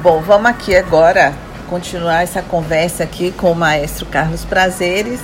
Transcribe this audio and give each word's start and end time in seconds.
Bom, 0.00 0.20
vamos 0.20 0.46
aqui 0.46 0.76
agora 0.76 1.32
continuar 1.68 2.22
essa 2.22 2.40
conversa 2.40 3.02
aqui 3.02 3.32
com 3.32 3.50
o 3.50 3.54
maestro 3.54 4.06
Carlos 4.06 4.44
Prazeres, 4.44 5.18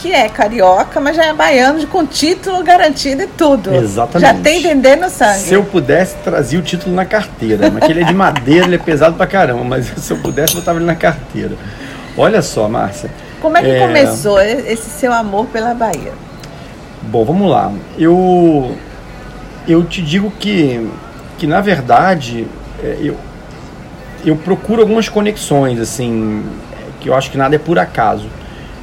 que 0.00 0.12
é 0.12 0.28
carioca, 0.28 1.00
mas 1.00 1.14
já 1.14 1.26
é 1.26 1.32
baiano 1.32 1.86
com 1.86 2.04
título 2.04 2.64
garantido 2.64 3.22
e 3.22 3.28
tudo. 3.28 3.72
Exatamente. 3.72 4.20
Já 4.20 4.42
tem 4.42 4.60
dendê 4.60 4.96
no 4.96 5.08
sangue. 5.08 5.38
Se 5.38 5.54
eu 5.54 5.62
pudesse, 5.62 6.16
trazia 6.24 6.58
o 6.58 6.62
título 6.62 6.92
na 6.92 7.04
carteira. 7.04 7.70
Mas 7.70 7.88
ele 7.88 8.02
é 8.02 8.04
de 8.04 8.12
madeira, 8.12 8.66
ele 8.66 8.74
é 8.74 8.78
pesado 8.78 9.14
pra 9.14 9.28
caramba, 9.28 9.62
mas 9.62 9.86
se 9.96 10.12
eu 10.12 10.16
pudesse, 10.16 10.56
botava 10.56 10.78
ele 10.78 10.86
na 10.86 10.96
carteira. 10.96 11.56
Olha 12.18 12.42
só, 12.42 12.68
Márcia. 12.68 13.08
Como 13.40 13.56
é 13.56 13.62
que 13.62 13.70
é... 13.70 13.78
começou 13.78 14.40
esse 14.40 14.90
seu 14.90 15.12
amor 15.12 15.46
pela 15.46 15.72
Bahia? 15.72 16.12
Bom, 17.00 17.24
vamos 17.24 17.48
lá. 17.48 17.72
Eu 17.96 18.76
eu 19.68 19.84
te 19.84 20.02
digo 20.02 20.32
que 20.32 20.90
que 21.38 21.46
na 21.46 21.60
verdade 21.60 22.48
é, 22.82 22.98
eu 23.00 23.16
eu 24.24 24.36
procuro 24.36 24.80
algumas 24.80 25.08
conexões 25.08 25.78
assim, 25.78 26.42
que 27.00 27.08
eu 27.08 27.14
acho 27.14 27.30
que 27.30 27.36
nada 27.36 27.54
é 27.54 27.58
por 27.58 27.78
acaso. 27.78 28.26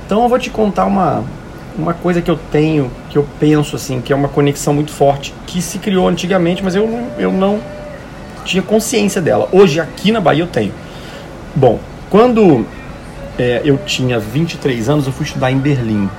Então 0.05 0.23
eu 0.23 0.29
vou 0.29 0.37
te 0.37 0.49
contar 0.49 0.85
uma, 0.85 1.23
uma 1.77 1.93
coisa 1.93 2.21
que 2.21 2.29
eu 2.29 2.39
tenho, 2.51 2.91
que 3.09 3.17
eu 3.17 3.27
penso 3.39 3.75
assim, 3.75 4.01
que 4.01 4.13
é 4.13 4.15
uma 4.15 4.27
conexão 4.27 4.73
muito 4.73 4.91
forte, 4.91 5.33
que 5.47 5.61
se 5.61 5.79
criou 5.79 6.07
antigamente, 6.07 6.63
mas 6.63 6.75
eu 6.75 6.87
eu 7.17 7.31
não 7.31 7.59
tinha 8.43 8.61
consciência 8.61 9.21
dela. 9.21 9.47
Hoje 9.51 9.79
aqui 9.79 10.11
na 10.11 10.19
Bahia 10.19 10.43
eu 10.43 10.47
tenho. 10.47 10.73
Bom, 11.55 11.79
quando 12.09 12.65
é, 13.37 13.61
eu 13.63 13.77
tinha 13.85 14.19
23 14.19 14.89
anos, 14.89 15.07
eu 15.07 15.13
fui 15.13 15.25
estudar 15.25 15.51
em 15.51 15.57
Berlim. 15.57 16.09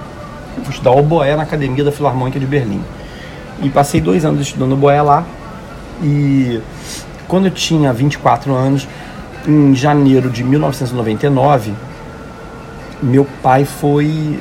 Eu 0.57 0.65
fui 0.65 0.73
estudar 0.73 0.93
oboé 0.93 1.37
na 1.37 1.43
Academia 1.43 1.85
da 1.85 1.93
Filarmônica 1.93 2.39
de 2.39 2.47
Berlim. 2.47 2.83
E 3.63 3.69
passei 3.69 4.01
dois 4.01 4.25
anos 4.25 4.41
estudando 4.41 4.73
oboé 4.73 5.01
lá. 5.01 5.25
E 6.03 6.61
quando 7.29 7.47
eu 7.47 7.51
tinha 7.51 7.93
24 7.93 8.55
anos, 8.55 8.89
em 9.47 9.75
janeiro 9.75 10.31
de 10.31 10.45
1999, 10.45 11.73
meu 13.03 13.27
pai 13.43 13.65
foi 13.65 14.39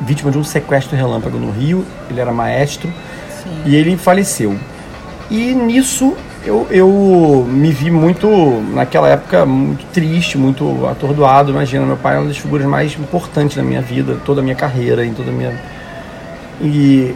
vítima 0.00 0.30
de 0.30 0.38
um 0.38 0.44
sequestro 0.44 0.96
relâmpago 0.96 1.38
no 1.38 1.50
Rio. 1.50 1.84
Ele 2.08 2.20
era 2.20 2.32
maestro 2.32 2.88
Sim. 3.42 3.62
e 3.66 3.74
ele 3.74 3.96
faleceu. 3.96 4.56
E 5.30 5.52
nisso 5.54 6.14
eu, 6.44 6.66
eu 6.70 7.46
me 7.48 7.70
vi 7.70 7.90
muito, 7.90 8.28
naquela 8.74 9.08
época, 9.08 9.46
muito 9.46 9.84
triste, 9.86 10.36
muito 10.36 10.86
atordoado. 10.86 11.50
Imagina, 11.50 11.86
meu 11.86 11.96
pai 11.96 12.16
é 12.16 12.18
uma 12.18 12.28
das 12.28 12.36
figuras 12.36 12.66
mais 12.66 12.92
importantes 12.98 13.56
da 13.56 13.62
minha 13.62 13.80
vida, 13.80 14.18
toda 14.24 14.40
a 14.40 14.44
minha 14.44 14.54
carreira, 14.54 15.04
em 15.04 15.14
toda 15.14 15.30
a 15.30 15.32
minha. 15.32 15.58
E, 16.60 17.14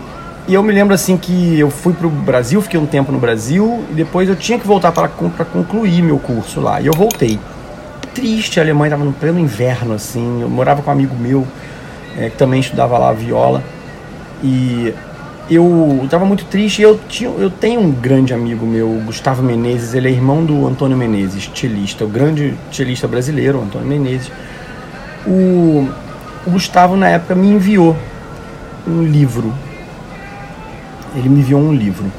e 0.48 0.54
eu 0.54 0.62
me 0.62 0.72
lembro 0.72 0.94
assim 0.94 1.18
que 1.18 1.58
eu 1.58 1.70
fui 1.70 1.92
para 1.92 2.06
o 2.06 2.10
Brasil, 2.10 2.62
fiquei 2.62 2.80
um 2.80 2.86
tempo 2.86 3.12
no 3.12 3.18
Brasil, 3.18 3.84
e 3.90 3.94
depois 3.94 4.30
eu 4.30 4.34
tinha 4.34 4.58
que 4.58 4.66
voltar 4.66 4.90
para 4.92 5.06
concluir 5.08 6.02
meu 6.02 6.18
curso 6.18 6.58
lá. 6.58 6.80
E 6.80 6.86
eu 6.86 6.94
voltei 6.94 7.38
triste. 8.14 8.58
A 8.58 8.62
Alemanha 8.62 8.88
estava 8.88 9.04
no 9.04 9.12
pleno 9.12 9.38
inverno, 9.38 9.94
assim. 9.94 10.40
Eu 10.40 10.48
morava 10.48 10.82
com 10.82 10.90
um 10.90 10.92
amigo 10.92 11.14
meu 11.14 11.46
é, 12.16 12.30
que 12.30 12.36
também 12.36 12.60
estudava 12.60 12.96
lá 12.96 13.12
viola. 13.12 13.62
E 14.42 14.94
eu 15.50 16.00
estava 16.02 16.24
muito 16.24 16.44
triste. 16.46 16.82
Eu, 16.82 16.98
tinha, 17.08 17.30
eu 17.30 17.50
tenho 17.50 17.80
um 17.80 17.90
grande 17.90 18.32
amigo 18.32 18.66
meu, 18.66 18.88
Gustavo 19.04 19.42
Menezes. 19.42 19.94
Ele 19.94 20.08
é 20.08 20.10
irmão 20.10 20.44
do 20.44 20.66
Antônio 20.66 20.96
Menezes, 20.96 21.50
cellista, 21.54 22.04
o 22.04 22.08
grande 22.08 22.54
cellista 22.72 23.06
brasileiro, 23.06 23.60
Antônio 23.60 23.86
Menezes. 23.86 24.32
O, 25.26 25.88
o 26.46 26.50
Gustavo, 26.50 26.96
na 26.96 27.08
época, 27.08 27.34
me 27.34 27.48
enviou 27.48 27.96
um 28.86 29.02
livro. 29.02 29.52
Ele 31.14 31.28
me 31.28 31.40
enviou 31.40 31.60
um 31.60 31.72
livro 31.72 32.10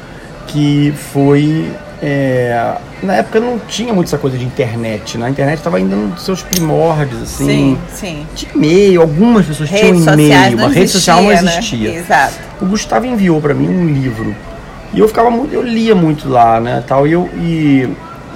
que 0.48 0.94
foi 1.12 1.72
é, 2.02 2.76
na 3.04 3.16
época 3.16 3.40
não 3.40 3.60
tinha 3.60 3.94
muito 3.94 4.08
essa 4.08 4.18
coisa 4.18 4.38
de 4.38 4.46
internet, 4.46 5.18
né? 5.18 5.28
A 5.28 5.30
internet 5.30 5.58
estava 5.58 5.78
ainda 5.78 5.96
nos 5.96 6.24
seus 6.24 6.42
primórdios, 6.42 7.22
assim. 7.24 7.46
Sim, 7.46 7.78
sim. 7.94 8.28
Tinha 8.36 8.52
e-mail, 8.56 9.02
algumas 9.02 9.46
pessoas 9.46 9.70
Redes 9.70 10.04
tinham 10.04 10.14
e-mail, 10.14 10.66
a 10.66 10.68
rede 10.70 10.90
social 10.90 11.22
não 11.22 11.32
existia. 11.32 11.92
Né? 11.92 11.96
Exato. 11.98 12.36
O 12.62 12.66
Gustavo 12.66 13.06
enviou 13.06 13.42
para 13.42 13.54
mim 13.54 13.68
um 13.68 13.88
livro. 13.88 14.36
E 14.94 15.00
eu 15.00 15.08
ficava 15.08 15.30
muito, 15.30 15.54
eu 15.54 15.62
lia 15.62 15.94
muito 15.94 16.28
lá, 16.28 16.60
né, 16.60 16.84
tal, 16.88 17.06
e 17.06 17.12
eu 17.12 17.30
e 17.36 17.88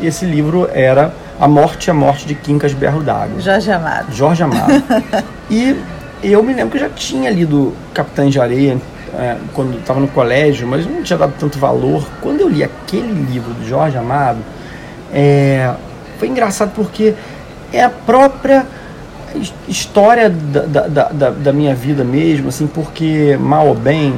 esse 0.02 0.26
livro 0.26 0.70
era 0.72 1.14
A 1.40 1.48
Morte 1.48 1.90
a 1.90 1.94
Morte 1.94 2.28
de 2.28 2.36
Quincas 2.36 2.74
Berro 2.74 3.02
d'Água. 3.02 3.40
Jorge 3.40 3.72
Amado. 3.72 4.14
Jorge 4.14 4.44
Amado. 4.44 4.84
e 5.50 5.76
eu 6.22 6.44
me 6.44 6.54
lembro 6.54 6.72
que 6.72 6.78
eu 6.78 6.82
já 6.82 6.90
tinha 6.90 7.32
lido 7.32 7.74
Capitães 7.94 8.32
de 8.32 8.40
Areia 8.40 8.78
é, 9.16 9.38
quando 9.54 9.78
estava 9.78 10.00
no 10.00 10.08
colégio, 10.08 10.68
mas 10.68 10.86
não 10.86 11.04
tinha 11.04 11.18
dado 11.18 11.34
tanto 11.40 11.60
valor. 11.60 12.08
Quando 12.22 12.42
eu 12.42 12.50
li 12.50 12.64
aquele 12.64 13.14
livro 13.14 13.54
do 13.54 13.68
Jorge 13.68 13.98
Amado, 13.98 14.40
é, 15.14 15.74
foi 16.18 16.28
engraçado 16.28 16.72
porque 16.76 17.14
é 17.72 17.84
a 17.84 17.90
própria 17.90 18.66
história 19.68 20.30
da, 20.30 20.62
da, 20.62 21.08
da, 21.10 21.30
da, 21.30 21.54
minha 21.54 21.74
vida 21.74 22.04
mesmo, 22.04 22.50
assim, 22.50 22.68
porque 22.68 23.38
mal 23.40 23.68
ou 23.68 23.76
bem, 23.76 24.14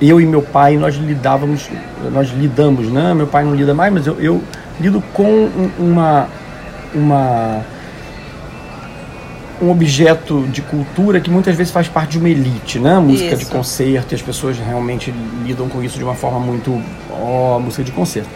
eu 0.00 0.20
e 0.20 0.26
meu 0.26 0.42
pai, 0.42 0.76
nós 0.76 0.96
lidávamos, 0.96 1.68
nós 2.12 2.30
lidamos, 2.30 2.88
né? 2.88 3.14
Meu 3.14 3.26
pai 3.26 3.44
não 3.44 3.54
lida 3.54 3.72
mais, 3.72 3.92
mas 3.92 4.06
eu, 4.06 4.16
eu 4.20 4.42
lido 4.80 5.02
com 5.12 5.48
uma, 5.78 6.28
uma 6.94 7.62
um 9.60 9.70
objeto 9.70 10.46
de 10.48 10.60
cultura 10.62 11.20
que 11.20 11.30
muitas 11.30 11.56
vezes 11.56 11.72
faz 11.72 11.88
parte 11.88 12.12
de 12.12 12.18
uma 12.18 12.28
elite, 12.28 12.78
né? 12.78 12.98
Música 12.98 13.34
isso. 13.34 13.44
de 13.44 13.46
concerto, 13.46 14.12
e 14.12 14.14
as 14.14 14.22
pessoas 14.22 14.58
realmente 14.58 15.12
lidam 15.44 15.68
com 15.68 15.82
isso 15.82 15.98
de 15.98 16.04
uma 16.04 16.14
forma 16.14 16.38
muito, 16.38 16.80
ó, 17.10 17.56
oh, 17.56 17.60
música 17.60 17.82
de 17.82 17.92
concerto. 17.92 18.28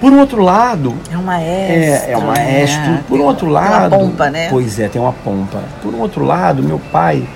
Por 0.00 0.12
um 0.12 0.20
outro 0.20 0.42
lado, 0.42 0.94
é 1.10 1.18
um 1.18 1.22
maestro. 1.22 2.08
É, 2.08 2.12
é 2.12 2.16
um 2.16 2.26
maestro. 2.26 2.80
Né? 2.80 3.04
Por 3.08 3.20
um 3.20 3.24
outro 3.24 3.48
lado, 3.48 3.90
tem 3.90 3.98
uma 3.98 4.10
pompa, 4.10 4.30
né? 4.30 4.48
Pois 4.48 4.78
é, 4.78 4.88
tem 4.88 5.00
uma 5.00 5.12
pompa. 5.12 5.62
Por 5.82 5.92
um 5.92 6.00
outro 6.00 6.24
lado, 6.24 6.62
meu 6.62 6.78
pai 6.92 7.26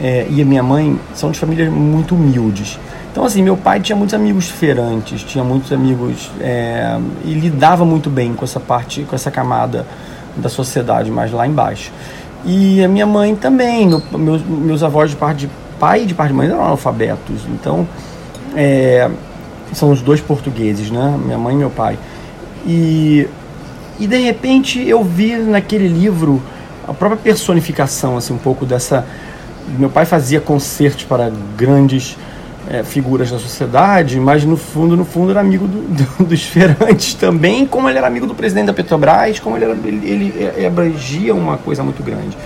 é, 0.00 0.26
e 0.30 0.40
a 0.40 0.44
minha 0.44 0.62
mãe 0.62 0.98
são 1.14 1.30
de 1.30 1.38
famílias 1.38 1.70
muito 1.70 2.14
humildes. 2.14 2.78
Então, 3.10 3.24
assim, 3.24 3.42
meu 3.42 3.56
pai 3.56 3.80
tinha 3.80 3.96
muitos 3.96 4.14
amigos 4.14 4.48
feirantes, 4.48 5.22
tinha 5.22 5.42
muitos 5.42 5.72
amigos 5.72 6.30
é, 6.40 6.98
e 7.24 7.34
lidava 7.34 7.84
muito 7.84 8.08
bem 8.08 8.32
com 8.32 8.44
essa 8.44 8.60
parte, 8.60 9.02
com 9.02 9.14
essa 9.14 9.30
camada 9.30 9.86
da 10.38 10.48
sociedade 10.48 11.10
mais 11.10 11.32
lá 11.32 11.46
embaixo. 11.46 11.92
E 12.44 12.82
a 12.82 12.88
minha 12.88 13.06
mãe 13.06 13.34
também, 13.34 13.88
meu, 13.88 14.02
meus, 14.18 14.42
meus 14.42 14.82
avós 14.82 15.10
de 15.10 15.16
parte 15.16 15.46
de 15.46 15.50
pai 15.78 16.02
e 16.02 16.06
de 16.06 16.14
parte 16.14 16.28
de 16.28 16.34
mãe 16.34 16.46
eram 16.46 16.64
analfabetos. 16.64 17.42
Então, 17.48 17.86
é, 18.54 19.10
são 19.72 19.90
os 19.90 20.00
dois 20.00 20.20
portugueses, 20.20 20.90
né? 20.90 21.18
Minha 21.22 21.38
mãe 21.38 21.54
e 21.54 21.58
meu 21.58 21.70
pai. 21.70 21.98
E, 22.66 23.28
e 23.98 24.06
de 24.06 24.18
repente 24.18 24.80
eu 24.86 25.02
vi 25.02 25.36
naquele 25.36 25.88
livro 25.88 26.42
a 26.86 26.94
própria 26.94 27.20
personificação, 27.20 28.16
assim, 28.16 28.32
um 28.32 28.38
pouco 28.38 28.64
dessa. 28.64 29.04
Meu 29.78 29.90
pai 29.90 30.06
fazia 30.06 30.40
concertos 30.40 31.04
para 31.04 31.30
grandes 31.56 32.16
é, 32.70 32.84
figuras 32.84 33.30
da 33.30 33.38
sociedade, 33.38 34.20
mas 34.20 34.44
no 34.44 34.56
fundo, 34.56 34.96
no 34.96 35.04
fundo 35.04 35.30
era 35.30 35.40
amigo 35.40 35.66
do, 35.66 35.80
do, 35.80 36.24
dos 36.26 36.42
feirantes 36.42 37.14
também, 37.14 37.66
como 37.66 37.88
ele 37.88 37.98
era 37.98 38.06
amigo 38.06 38.26
do 38.26 38.34
presidente 38.34 38.66
da 38.66 38.74
Petrobras, 38.74 39.40
como 39.40 39.56
ele, 39.56 39.64
era, 39.64 39.76
ele, 39.84 40.08
ele, 40.08 40.52
ele 40.56 40.66
abrangia 40.66 41.34
uma 41.34 41.56
coisa 41.56 41.82
muito 41.82 42.02
grande. 42.02 42.36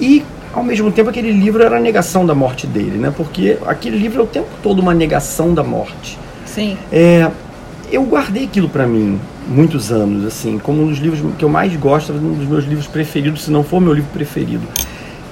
E 0.00 0.24
ao 0.52 0.62
mesmo 0.62 0.92
tempo 0.92 1.08
aquele 1.08 1.32
livro 1.32 1.62
era 1.62 1.76
a 1.76 1.80
negação 1.80 2.26
da 2.26 2.34
morte 2.34 2.66
dele, 2.66 2.98
né? 2.98 3.12
Porque 3.16 3.58
aquele 3.66 3.96
livro 3.96 4.20
é 4.20 4.24
o 4.24 4.26
tempo 4.26 4.48
todo 4.62 4.80
uma 4.80 4.92
negação 4.92 5.54
da 5.54 5.64
morte. 5.64 6.18
Sim. 6.44 6.76
É, 6.92 7.30
eu 7.90 8.02
guardei 8.04 8.44
aquilo 8.44 8.68
para 8.68 8.86
mim 8.86 9.18
muitos 9.48 9.90
anos, 9.90 10.26
assim, 10.26 10.58
como 10.58 10.82
um 10.82 10.88
dos 10.88 10.98
livros 10.98 11.20
que 11.38 11.44
eu 11.44 11.48
mais 11.48 11.74
gosto, 11.76 12.12
um 12.12 12.34
dos 12.34 12.46
meus 12.46 12.64
livros 12.64 12.86
preferidos, 12.86 13.44
se 13.44 13.50
não 13.50 13.64
for 13.64 13.80
meu 13.80 13.94
livro 13.94 14.10
preferido. 14.12 14.66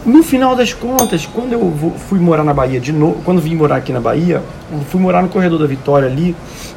No 0.07 0.23
final 0.23 0.55
das 0.55 0.73
contas, 0.73 1.27
quando 1.27 1.53
eu 1.53 1.93
fui 2.09 2.21
morar 2.21 2.45
na 2.45 2.55
Bahia 2.55 2.79
de 2.79 2.93
novo, 2.93 3.21
quando 3.25 3.41
vim 3.41 3.57
morar 3.57 3.79
aqui 3.79 3.93
na 3.93 4.01
Bahia, 4.01 4.41
fui 4.89 5.01
morar 5.01 5.21
no 5.21 5.29
Corredor 5.29 5.59
da 5.59 5.67
Vitória 5.67 6.07
ali, 6.07 6.37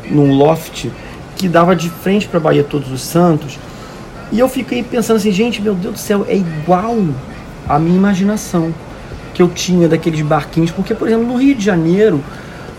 num 0.09 0.35
loft 0.35 0.89
que 1.35 1.47
dava 1.47 1.75
de 1.75 1.91
frente 1.91 2.27
para 2.27 2.39
a 2.39 2.41
Bahia 2.41 2.63
Todos 2.63 2.91
os 2.91 3.03
Santos. 3.03 3.59
E 4.31 4.39
eu 4.39 4.49
fiquei 4.49 4.81
pensando 4.81 5.17
assim, 5.17 5.31
gente, 5.31 5.61
meu 5.61 5.75
Deus 5.75 5.93
do 5.93 5.99
céu, 5.99 6.25
é 6.27 6.35
igual 6.35 6.97
a 7.67 7.77
minha 7.77 7.95
imaginação 7.95 8.73
que 9.35 9.43
eu 9.43 9.47
tinha 9.47 9.87
daqueles 9.87 10.21
barquinhos, 10.21 10.71
porque 10.71 10.95
por 10.95 11.07
exemplo, 11.07 11.27
no 11.27 11.35
Rio 11.35 11.53
de 11.53 11.63
Janeiro, 11.63 12.23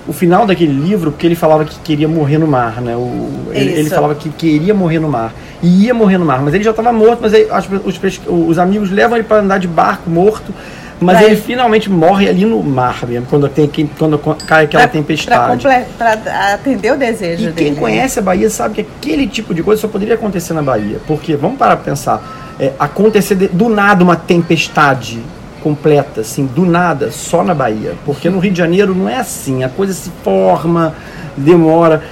o 0.07 0.13
final 0.13 0.47
daquele 0.47 0.73
livro, 0.73 1.11
porque 1.11 1.27
ele 1.27 1.35
falava 1.35 1.65
que 1.65 1.79
queria 1.81 2.09
morrer 2.09 2.39
no 2.39 2.47
mar, 2.47 2.81
né? 2.81 2.97
O, 2.97 3.31
ele, 3.53 3.73
ele, 3.73 3.91
falava 3.91 4.15
que 4.15 4.29
queria 4.31 4.75
morrer 4.75 4.99
no 4.99 5.09
mar. 5.09 5.33
E 5.63 5.85
ia 5.85 5.95
morrer 5.95 6.19
no 6.19 6.25
mar, 6.25 6.41
mas 6.43 6.55
ele 6.55 6.65
já 6.65 6.71
estava 6.71 6.93
morto, 6.93 7.19
mas 7.23 7.35
aí, 7.35 7.47
os, 7.85 8.01
os, 8.27 8.59
amigos 8.59 8.91
levam 8.91 9.19
ele 9.19 9.27
para 9.27 9.39
andar 9.39 9.59
de 9.59 9.69
barco 9.69 10.09
morto. 10.09 10.55
Mas 10.99 11.19
pra 11.19 11.27
ele, 11.29 11.37
finalmente 11.37 11.89
morre 11.89 12.29
ali 12.29 12.45
no 12.45 12.63
mar 12.63 13.07
mesmo, 13.07 13.27
quando, 13.27 13.49
tem, 13.49 13.71
quando 13.99 14.19
cai 14.19 14.65
aquela 14.65 14.85
pra, 14.85 14.93
tempestade. 14.93 15.67
Para 15.97 16.55
atender 16.55 16.93
o 16.93 16.97
desejo 16.97 17.49
e 17.49 17.53
dele. 17.53 17.71
Quem 17.71 17.75
conhece 17.75 18.19
a 18.19 18.23
Bahia 18.23 18.51
sabe 18.51 18.77
que 18.77 18.81
aquele 18.83 19.27
tipo 19.27 19.55
de 19.55 19.63
coisa 19.63 19.81
só 19.81 19.89
poderia 19.89 20.15
acontecer 20.15 20.53
na 20.53 20.63
Bahia. 20.63 20.99
Porque, 21.07 21.37
vamos 21.37 21.59
parar 21.59 21.77
para 21.77 21.87
pensar, 21.87 22.55
é, 22.59 22.73
acontecer 22.79 23.35
de, 23.35 23.49
do 23.49 23.71
nada 23.71 24.05
uma 24.05 24.17
tempestade 24.17 25.21
completa, 25.63 26.21
assim, 26.23 26.47
do 26.47 26.65
nada, 26.65 27.11
só 27.11 27.43
na 27.43 27.55
Bahia. 27.55 27.95
Porque 28.05 28.29
no 28.29 28.39
Rio 28.39 28.53
de 28.53 28.59
Janeiro 28.59 28.95
não 28.95 29.09
é 29.09 29.17
assim, 29.17 29.65
a 29.65 29.69
coisa 29.69 29.93
se 29.93 30.11
forma, 30.23 30.95
demora. 31.37 32.03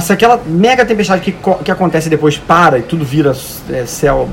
se 0.00 0.12
aquela 0.12 0.40
mega 0.46 0.84
tempestade 0.84 1.20
que, 1.20 1.34
que 1.64 1.70
acontece 1.70 2.08
depois 2.08 2.36
para 2.36 2.78
e 2.78 2.82
tudo 2.82 3.04
vira 3.04 3.34
é, 3.70 3.86
céu 3.86 4.28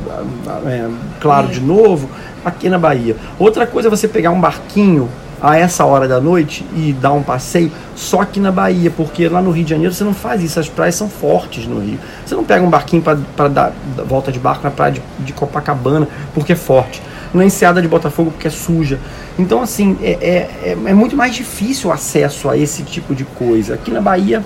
é, 0.66 0.88
claro 1.20 1.48
de 1.48 1.60
novo, 1.60 2.10
aqui 2.44 2.70
na 2.70 2.78
Bahia. 2.78 3.16
Outra 3.40 3.66
coisa 3.66 3.88
é 3.88 3.92
você 3.92 4.08
pegar 4.08 4.32
um 4.32 4.40
barquinho 4.40 5.10
a 5.42 5.58
essa 5.58 5.86
hora 5.86 6.08
da 6.08 6.20
noite 6.20 6.66
e 6.76 6.94
dar 6.94 7.14
um 7.14 7.22
passeio 7.22 7.72
só 7.96 8.22
aqui 8.22 8.40
na 8.40 8.52
Bahia, 8.52 8.90
porque 8.90 9.28
lá 9.28 9.42
no 9.42 9.52
Rio 9.52 9.64
de 9.64 9.70
Janeiro 9.70 9.94
você 9.94 10.04
não 10.04 10.14
faz 10.14 10.42
isso, 10.42 10.60
as 10.60 10.70
praias 10.70 10.96
são 10.96 11.10
fortes 11.10 11.68
no 11.68 11.80
Rio. 11.80 12.00
Você 12.26 12.36
não 12.36 12.44
pega 12.44 12.66
um 12.66 12.70
barquinho 12.70 13.04
para 13.04 13.48
dar 13.48 13.72
volta 14.08 14.32
de 14.32 14.40
barco 14.40 14.64
na 14.64 14.72
praia 14.72 14.94
de, 14.94 15.02
de, 15.20 15.34
Copacabana 15.34 16.08
porque 16.34 16.54
é 16.54 16.56
forte, 16.56 17.02
na 17.34 17.46
enseada 17.46 17.82
de 17.82 17.88
Botafogo 17.88 18.32
porque 18.32 18.48
é 18.48 18.52
suja. 18.52 19.00
Então, 19.38 19.62
assim, 19.62 19.98
é, 20.02 20.12
é, 20.12 20.70
é, 20.70 20.78
é 20.86 20.94
muito 20.94 21.16
mais 21.16 21.36
difícil 21.36 21.90
o 21.90 21.94
acesso 21.94 22.50
a 22.50 22.58
esse 22.58 22.84
tipo 22.84 23.14
de 23.14 23.24
coisa. 23.24 23.76
Aqui 23.76 23.92
na 23.92 24.02
Bahia 24.02 24.44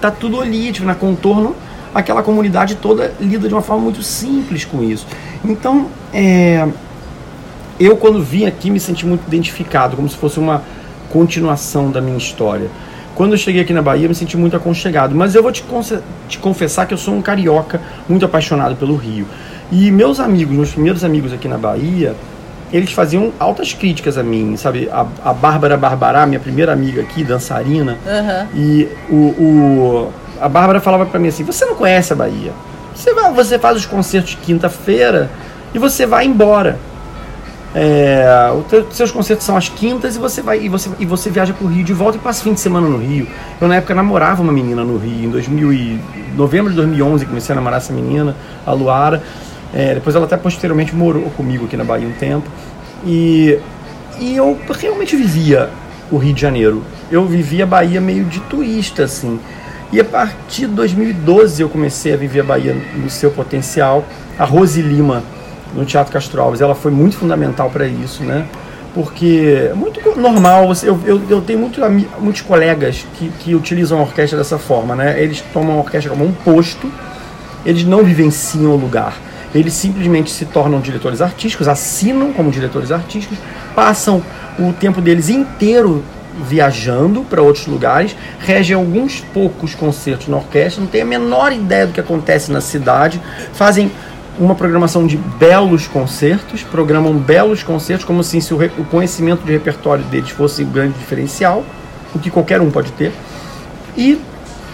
tá 0.00 0.10
tudo 0.10 0.40
ali, 0.40 0.72
tipo, 0.72 0.86
na 0.86 0.94
contorno, 0.94 1.54
aquela 1.94 2.22
comunidade 2.22 2.76
toda 2.76 3.14
lida 3.20 3.46
de 3.46 3.54
uma 3.54 3.62
forma 3.62 3.82
muito 3.82 4.02
simples 4.02 4.64
com 4.64 4.82
isso. 4.82 5.06
Então, 5.44 5.88
é 6.12 6.66
eu 7.78 7.96
quando 7.96 8.22
vim 8.22 8.46
aqui 8.46 8.70
me 8.70 8.78
senti 8.78 9.04
muito 9.06 9.26
identificado, 9.26 9.96
como 9.96 10.08
se 10.08 10.16
fosse 10.16 10.38
uma 10.38 10.62
continuação 11.10 11.90
da 11.90 12.00
minha 12.00 12.16
história. 12.16 12.70
Quando 13.14 13.32
eu 13.32 13.38
cheguei 13.38 13.60
aqui 13.60 13.72
na 13.72 13.82
Bahia, 13.82 14.08
me 14.08 14.14
senti 14.14 14.36
muito 14.36 14.56
aconchegado. 14.56 15.14
Mas 15.14 15.34
eu 15.34 15.42
vou 15.42 15.52
te, 15.52 15.64
te 16.28 16.38
confessar 16.38 16.86
que 16.86 16.94
eu 16.94 16.98
sou 16.98 17.14
um 17.14 17.20
carioca 17.20 17.80
muito 18.08 18.24
apaixonado 18.24 18.76
pelo 18.76 18.96
Rio. 18.96 19.26
E 19.72 19.90
meus 19.90 20.20
amigos, 20.20 20.54
meus 20.54 20.70
primeiros 20.70 21.02
amigos 21.02 21.32
aqui 21.32 21.48
na 21.48 21.56
Bahia, 21.56 22.14
eles 22.70 22.92
faziam 22.92 23.32
altas 23.38 23.72
críticas 23.72 24.18
a 24.18 24.22
mim, 24.22 24.54
sabe? 24.58 24.86
A, 24.92 25.06
a 25.24 25.32
Bárbara 25.32 25.78
Barbará, 25.78 26.26
minha 26.26 26.38
primeira 26.38 26.74
amiga 26.74 27.00
aqui, 27.00 27.24
dançarina, 27.24 27.96
uhum. 28.04 28.46
e 28.54 28.88
o, 29.08 29.16
o, 29.16 30.12
a 30.38 30.48
Bárbara 30.48 30.78
falava 30.78 31.06
para 31.06 31.18
mim 31.18 31.28
assim: 31.28 31.42
Você 31.44 31.64
não 31.64 31.74
conhece 31.74 32.12
a 32.12 32.16
Bahia? 32.16 32.52
Você, 32.94 33.14
vai, 33.14 33.32
você 33.32 33.58
faz 33.58 33.78
os 33.78 33.86
concertos 33.86 34.32
de 34.32 34.36
quinta-feira 34.36 35.30
e 35.72 35.78
você 35.78 36.04
vai 36.04 36.26
embora. 36.26 36.78
É, 37.74 38.26
os 38.86 38.94
seus 38.94 39.10
concertos 39.10 39.46
são 39.46 39.56
às 39.56 39.70
quintas 39.70 40.14
e 40.14 40.18
você 40.18 40.42
vai 40.42 40.60
e 40.60 40.68
você, 40.68 40.90
e 40.98 41.06
você 41.06 41.30
viaja 41.30 41.54
para 41.54 41.64
o 41.66 41.70
Rio 41.70 41.82
de 41.82 41.94
volta 41.94 42.18
e 42.18 42.20
passa 42.20 42.42
fim 42.42 42.52
de 42.52 42.60
semana 42.60 42.86
no 42.86 42.98
Rio. 42.98 43.26
Eu 43.58 43.66
na 43.66 43.76
época 43.76 43.94
namorava 43.94 44.42
uma 44.42 44.52
menina 44.52 44.84
no 44.84 44.98
Rio, 44.98 45.24
em 45.24 45.30
2000 45.30 45.72
e, 45.72 46.00
novembro 46.36 46.70
de 46.70 46.76
2011 46.76 47.24
comecei 47.24 47.54
a 47.54 47.56
namorar 47.56 47.78
essa 47.78 47.92
menina, 47.92 48.36
a 48.66 48.72
Luara. 48.72 49.22
É, 49.74 49.94
depois 49.94 50.14
ela 50.14 50.26
até 50.26 50.36
posteriormente 50.36 50.94
morou 50.94 51.30
comigo 51.30 51.64
aqui 51.64 51.76
na 51.76 51.84
Bahia 51.84 52.06
um 52.06 52.12
tempo. 52.12 52.48
E, 53.06 53.58
e 54.18 54.36
eu 54.36 54.58
realmente 54.70 55.16
vivia 55.16 55.70
o 56.10 56.18
Rio 56.18 56.34
de 56.34 56.40
Janeiro. 56.40 56.82
Eu 57.10 57.26
vivia 57.26 57.64
a 57.64 57.66
Bahia 57.66 58.00
meio 58.00 58.24
de 58.24 58.40
turista, 58.40 59.04
assim. 59.04 59.40
E 59.90 60.00
a 60.00 60.04
partir 60.04 60.66
de 60.66 60.74
2012 60.74 61.62
eu 61.62 61.68
comecei 61.68 62.14
a 62.14 62.16
viver 62.16 62.40
a 62.40 62.44
Bahia 62.44 62.76
no 62.96 63.10
seu 63.10 63.30
potencial. 63.30 64.04
A 64.38 64.44
Rose 64.44 64.80
Lima 64.80 65.22
no 65.74 65.84
Teatro 65.84 66.12
Castro 66.12 66.40
Alves. 66.40 66.60
Ela 66.60 66.74
foi 66.74 66.90
muito 66.90 67.16
fundamental 67.16 67.70
para 67.70 67.86
isso, 67.86 68.22
né? 68.22 68.46
Porque 68.94 69.70
é 69.70 69.74
muito 69.74 70.00
normal, 70.20 70.70
eu, 70.82 71.00
eu, 71.06 71.22
eu 71.30 71.40
tenho 71.40 71.58
muito, 71.58 71.80
muitos 72.20 72.42
colegas 72.42 73.06
que, 73.14 73.30
que 73.40 73.54
utilizam 73.54 73.98
a 73.98 74.02
orquestra 74.02 74.36
dessa 74.36 74.58
forma, 74.58 74.94
né? 74.94 75.22
Eles 75.22 75.42
tomam 75.52 75.76
a 75.76 75.78
orquestra 75.78 76.10
como 76.10 76.26
um 76.26 76.32
posto, 76.32 76.92
eles 77.64 77.84
não 77.84 78.04
vivenciam 78.04 78.72
o 78.72 78.76
lugar. 78.76 79.16
Eles 79.54 79.74
simplesmente 79.74 80.30
se 80.30 80.46
tornam 80.46 80.80
diretores 80.80 81.20
artísticos, 81.20 81.68
assinam 81.68 82.32
como 82.32 82.50
diretores 82.50 82.90
artísticos, 82.90 83.38
passam 83.74 84.22
o 84.58 84.72
tempo 84.72 85.00
deles 85.00 85.28
inteiro 85.28 86.02
viajando 86.48 87.22
para 87.22 87.42
outros 87.42 87.66
lugares, 87.66 88.16
regem 88.40 88.74
alguns 88.74 89.20
poucos 89.20 89.74
concertos 89.74 90.28
na 90.28 90.38
orquestra, 90.38 90.80
não 90.82 90.88
tem 90.88 91.02
a 91.02 91.04
menor 91.04 91.52
ideia 91.52 91.86
do 91.86 91.92
que 91.92 92.00
acontece 92.00 92.50
na 92.50 92.60
cidade, 92.60 93.20
fazem 93.52 93.90
uma 94.38 94.54
programação 94.54 95.06
de 95.06 95.16
belos 95.16 95.86
concertos, 95.86 96.62
programam 96.62 97.14
belos 97.14 97.62
concertos, 97.62 98.04
como 98.04 98.20
assim, 98.20 98.40
se 98.40 98.54
o, 98.54 98.58
o 98.78 98.84
conhecimento 98.84 99.44
de 99.44 99.52
repertório 99.52 100.04
deles 100.04 100.30
fosse 100.30 100.64
um 100.64 100.70
grande 100.70 100.98
diferencial, 100.98 101.64
o 102.14 102.18
que 102.18 102.30
qualquer 102.30 102.60
um 102.60 102.70
pode 102.70 102.92
ter. 102.92 103.12
E 103.96 104.18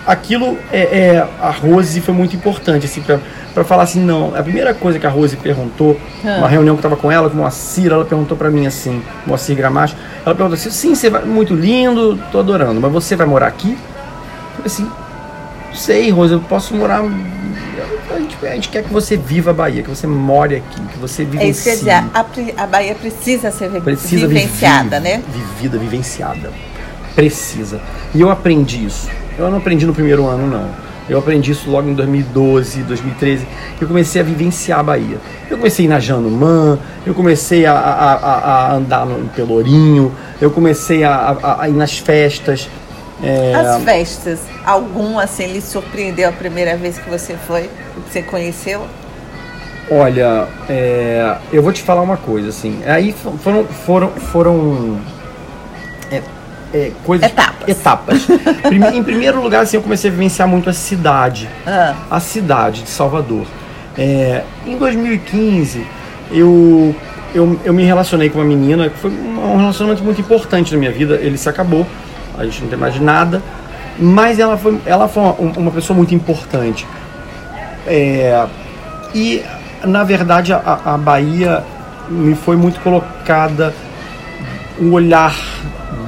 aquilo, 0.08 0.56
é, 0.72 0.80
é 0.80 1.28
a 1.38 1.50
Rose 1.50 2.00
foi 2.00 2.14
muito 2.14 2.34
importante, 2.34 2.86
assim, 2.86 3.02
para 3.02 3.62
falar 3.62 3.82
assim, 3.82 4.00
não, 4.00 4.34
a 4.34 4.42
primeira 4.42 4.72
coisa 4.72 4.98
que 4.98 5.06
a 5.06 5.10
Rose 5.10 5.36
perguntou, 5.36 6.00
ah. 6.24 6.38
uma 6.38 6.48
reunião 6.48 6.74
que 6.74 6.78
eu 6.78 6.88
estava 6.88 6.96
com 6.96 7.12
ela, 7.12 7.28
com 7.28 7.44
a 7.44 7.50
Cira, 7.50 7.94
ela 7.94 8.06
perguntou 8.06 8.34
para 8.34 8.50
mim 8.50 8.66
assim, 8.66 9.02
Moacir 9.26 9.54
Gramacho, 9.54 9.94
ela 10.24 10.34
perguntou 10.34 10.54
assim, 10.54 10.70
sim, 10.70 10.94
você 10.94 11.10
vai, 11.10 11.26
muito 11.26 11.54
lindo, 11.54 12.18
tô 12.32 12.38
adorando, 12.38 12.80
mas 12.80 12.90
você 12.90 13.14
vai 13.14 13.26
morar 13.26 13.48
aqui? 13.48 13.72
Eu 13.72 13.76
falei 14.56 14.66
assim, 14.66 14.90
sei, 15.74 16.10
Rose, 16.10 16.32
eu 16.32 16.40
posso 16.40 16.74
morar 16.74 17.02
a 18.10 18.18
gente, 18.18 18.46
a 18.46 18.54
gente, 18.54 18.68
quer 18.70 18.82
que 18.82 18.92
você 18.92 19.14
viva 19.14 19.50
a 19.50 19.54
Bahia, 19.54 19.82
que 19.82 19.90
você 19.90 20.06
more 20.06 20.56
aqui, 20.56 20.80
que 20.90 20.98
você 20.98 21.24
vivencie. 21.24 21.46
É 21.46 21.50
isso 21.50 21.64
quer 21.64 21.76
dizer, 21.76 21.90
a, 21.92 22.62
a 22.62 22.66
Bahia 22.66 22.94
precisa 22.94 23.50
ser 23.50 23.70
precisa 23.82 24.26
vivenciada, 24.26 24.98
viver, 24.98 25.18
né? 25.18 25.22
Vivida, 25.30 25.78
vivenciada. 25.78 26.50
Precisa. 27.14 27.80
E 28.14 28.20
eu 28.22 28.30
aprendi 28.30 28.86
isso. 28.86 29.08
Eu 29.38 29.50
não 29.50 29.58
aprendi 29.58 29.86
no 29.86 29.94
primeiro 29.94 30.26
ano, 30.26 30.46
não. 30.46 30.68
Eu 31.08 31.18
aprendi 31.18 31.52
isso 31.52 31.70
logo 31.70 31.88
em 31.88 31.94
2012, 31.94 32.82
2013. 32.82 33.46
Eu 33.80 33.88
comecei 33.88 34.20
a 34.20 34.24
vivenciar 34.24 34.80
a 34.80 34.82
Bahia. 34.82 35.18
Eu 35.48 35.56
comecei 35.56 35.84
a 35.84 35.86
ir 35.86 35.88
na 35.88 36.00
Janumã, 36.00 36.78
eu 37.06 37.14
comecei 37.14 37.64
a, 37.64 37.72
a, 37.72 38.14
a, 38.14 38.74
andar 38.74 39.06
no 39.06 39.26
Pelourinho, 39.30 40.14
eu 40.40 40.50
comecei 40.50 41.04
a, 41.04 41.56
a 41.60 41.68
ir 41.68 41.72
nas 41.72 41.96
festas. 41.96 42.68
É... 43.22 43.54
As 43.54 43.82
festas, 43.82 44.40
algum 44.66 45.18
assim 45.18 45.46
lhe 45.46 45.60
surpreendeu 45.60 46.28
a 46.28 46.32
primeira 46.32 46.76
vez 46.76 46.98
que 46.98 47.08
você 47.08 47.34
foi, 47.34 47.62
que 47.62 48.12
você 48.12 48.22
conheceu? 48.22 48.84
Olha, 49.90 50.46
é, 50.68 51.38
eu 51.50 51.62
vou 51.62 51.72
te 51.72 51.82
falar 51.82 52.02
uma 52.02 52.18
coisa, 52.18 52.50
assim. 52.50 52.82
Aí 52.84 53.14
foram, 53.42 53.64
foram, 53.64 54.08
foram 54.10 55.00
é, 56.12 56.22
é, 56.72 56.92
coisas. 57.04 57.30
Etapas. 57.30 57.68
Etapas. 57.68 58.28
em 58.94 59.02
primeiro 59.02 59.42
lugar, 59.42 59.62
assim, 59.62 59.76
eu 59.76 59.82
comecei 59.82 60.10
a 60.10 60.12
vivenciar 60.12 60.48
muito 60.48 60.68
a 60.68 60.72
cidade. 60.72 61.48
Ah. 61.66 61.94
A 62.10 62.20
cidade 62.20 62.82
de 62.82 62.90
Salvador. 62.90 63.46
É, 63.96 64.44
em 64.66 64.76
2015, 64.76 65.86
eu, 66.30 66.94
eu, 67.34 67.58
eu 67.64 67.72
me 67.72 67.84
relacionei 67.84 68.30
com 68.30 68.38
uma 68.38 68.44
menina, 68.44 68.88
que 68.88 68.98
foi 68.98 69.10
um 69.10 69.56
relacionamento 69.56 70.04
muito 70.04 70.20
importante 70.20 70.72
na 70.72 70.78
minha 70.78 70.92
vida. 70.92 71.16
Ele 71.16 71.36
se 71.36 71.48
acabou 71.48 71.86
a 72.38 72.44
gente 72.44 72.62
não 72.62 72.68
tem 72.68 72.78
mais 72.78 72.98
nada, 73.00 73.42
mas 73.98 74.38
ela 74.38 74.56
foi, 74.56 74.80
ela 74.86 75.08
foi 75.08 75.22
uma, 75.22 75.32
uma 75.32 75.70
pessoa 75.72 75.96
muito 75.96 76.14
importante. 76.14 76.86
É, 77.84 78.46
e, 79.12 79.42
na 79.84 80.04
verdade, 80.04 80.52
a, 80.52 80.80
a 80.84 80.96
Bahia 80.96 81.64
me 82.08 82.34
foi 82.36 82.56
muito 82.56 82.80
colocada 82.80 83.74
o 84.78 84.92
olhar 84.92 85.34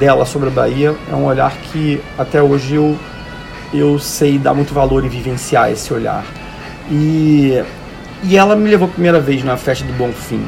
dela 0.01 0.25
sobre 0.25 0.47
a 0.47 0.51
Bahia 0.51 0.95
é 1.11 1.15
um 1.15 1.25
olhar 1.25 1.55
que 1.55 2.01
até 2.17 2.41
hoje 2.41 2.73
eu, 2.73 2.97
eu 3.71 3.99
sei 3.99 4.39
dar 4.39 4.51
muito 4.51 4.73
valor 4.73 5.05
e 5.05 5.07
vivenciar 5.07 5.71
esse 5.71 5.93
olhar. 5.93 6.25
E, 6.89 7.63
e 8.23 8.35
ela 8.35 8.55
me 8.55 8.67
levou 8.67 8.87
a 8.87 8.91
primeira 8.91 9.19
vez 9.19 9.43
na 9.43 9.55
festa 9.57 9.85
do 9.85 9.93
Bonfim. 9.93 10.43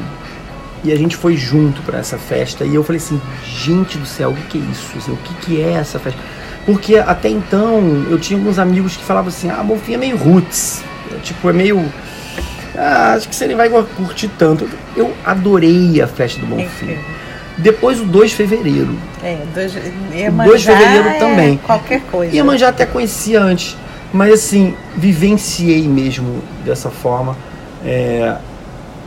E 0.82 0.92
a 0.92 0.96
gente 0.96 1.16
foi 1.16 1.36
junto 1.36 1.82
para 1.82 1.98
essa 1.98 2.18
festa. 2.18 2.64
E 2.64 2.74
eu 2.74 2.82
falei 2.82 3.00
assim, 3.00 3.20
gente 3.46 3.96
do 3.96 4.04
céu, 4.04 4.30
o 4.30 4.34
que, 4.34 4.58
é 4.58 4.60
isso? 4.72 4.98
Assim, 4.98 5.12
o 5.12 5.16
que, 5.18 5.34
que 5.34 5.62
é 5.62 5.74
essa 5.74 6.00
festa? 6.00 6.18
Porque 6.66 6.96
até 6.96 7.28
então 7.28 8.04
eu 8.10 8.18
tinha 8.18 8.36
alguns 8.36 8.58
amigos 8.58 8.96
que 8.96 9.04
falavam 9.04 9.28
assim, 9.28 9.50
ah, 9.50 9.62
Bonfim 9.62 9.94
é 9.94 9.98
meio 9.98 10.16
roots. 10.16 10.82
É, 11.14 11.18
tipo, 11.20 11.48
é 11.48 11.52
meio. 11.52 11.80
Ah, 12.76 13.14
acho 13.14 13.28
que 13.28 13.36
você 13.36 13.46
nem 13.46 13.56
vai 13.56 13.70
curtir 13.70 14.28
tanto. 14.36 14.68
Eu 14.96 15.14
adorei 15.24 16.02
a 16.02 16.08
festa 16.08 16.40
do 16.40 16.46
Bonfim. 16.46 16.98
Depois 17.56 18.00
o 18.00 18.04
2 18.04 18.30
de 18.30 18.36
fevereiro. 18.36 18.96
É, 19.22 19.38
2 19.54 19.72
de 19.72 20.66
fevereiro 20.66 21.08
é 21.08 21.18
também. 21.18 21.56
Qualquer 21.58 22.00
coisa. 22.02 22.34
Iemanjá 22.34 22.68
até 22.68 22.84
conhecia 22.84 23.40
antes. 23.40 23.76
Mas 24.12 24.32
assim, 24.32 24.74
vivenciei 24.96 25.88
mesmo 25.88 26.42
dessa 26.64 26.90
forma. 26.90 27.36
É, 27.84 28.36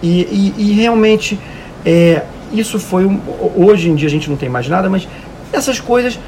e, 0.01 0.53
e, 0.57 0.69
e 0.69 0.71
realmente 0.73 1.39
é, 1.85 2.23
isso 2.51 2.79
foi 2.79 3.05
um, 3.05 3.19
hoje 3.55 3.89
em 3.89 3.95
dia 3.95 4.07
a 4.07 4.11
gente 4.11 4.29
não 4.29 4.37
tem 4.37 4.49
mais 4.49 4.67
nada, 4.67 4.89
mas 4.89 5.07
essas 5.51 5.79
coisas 5.79 6.19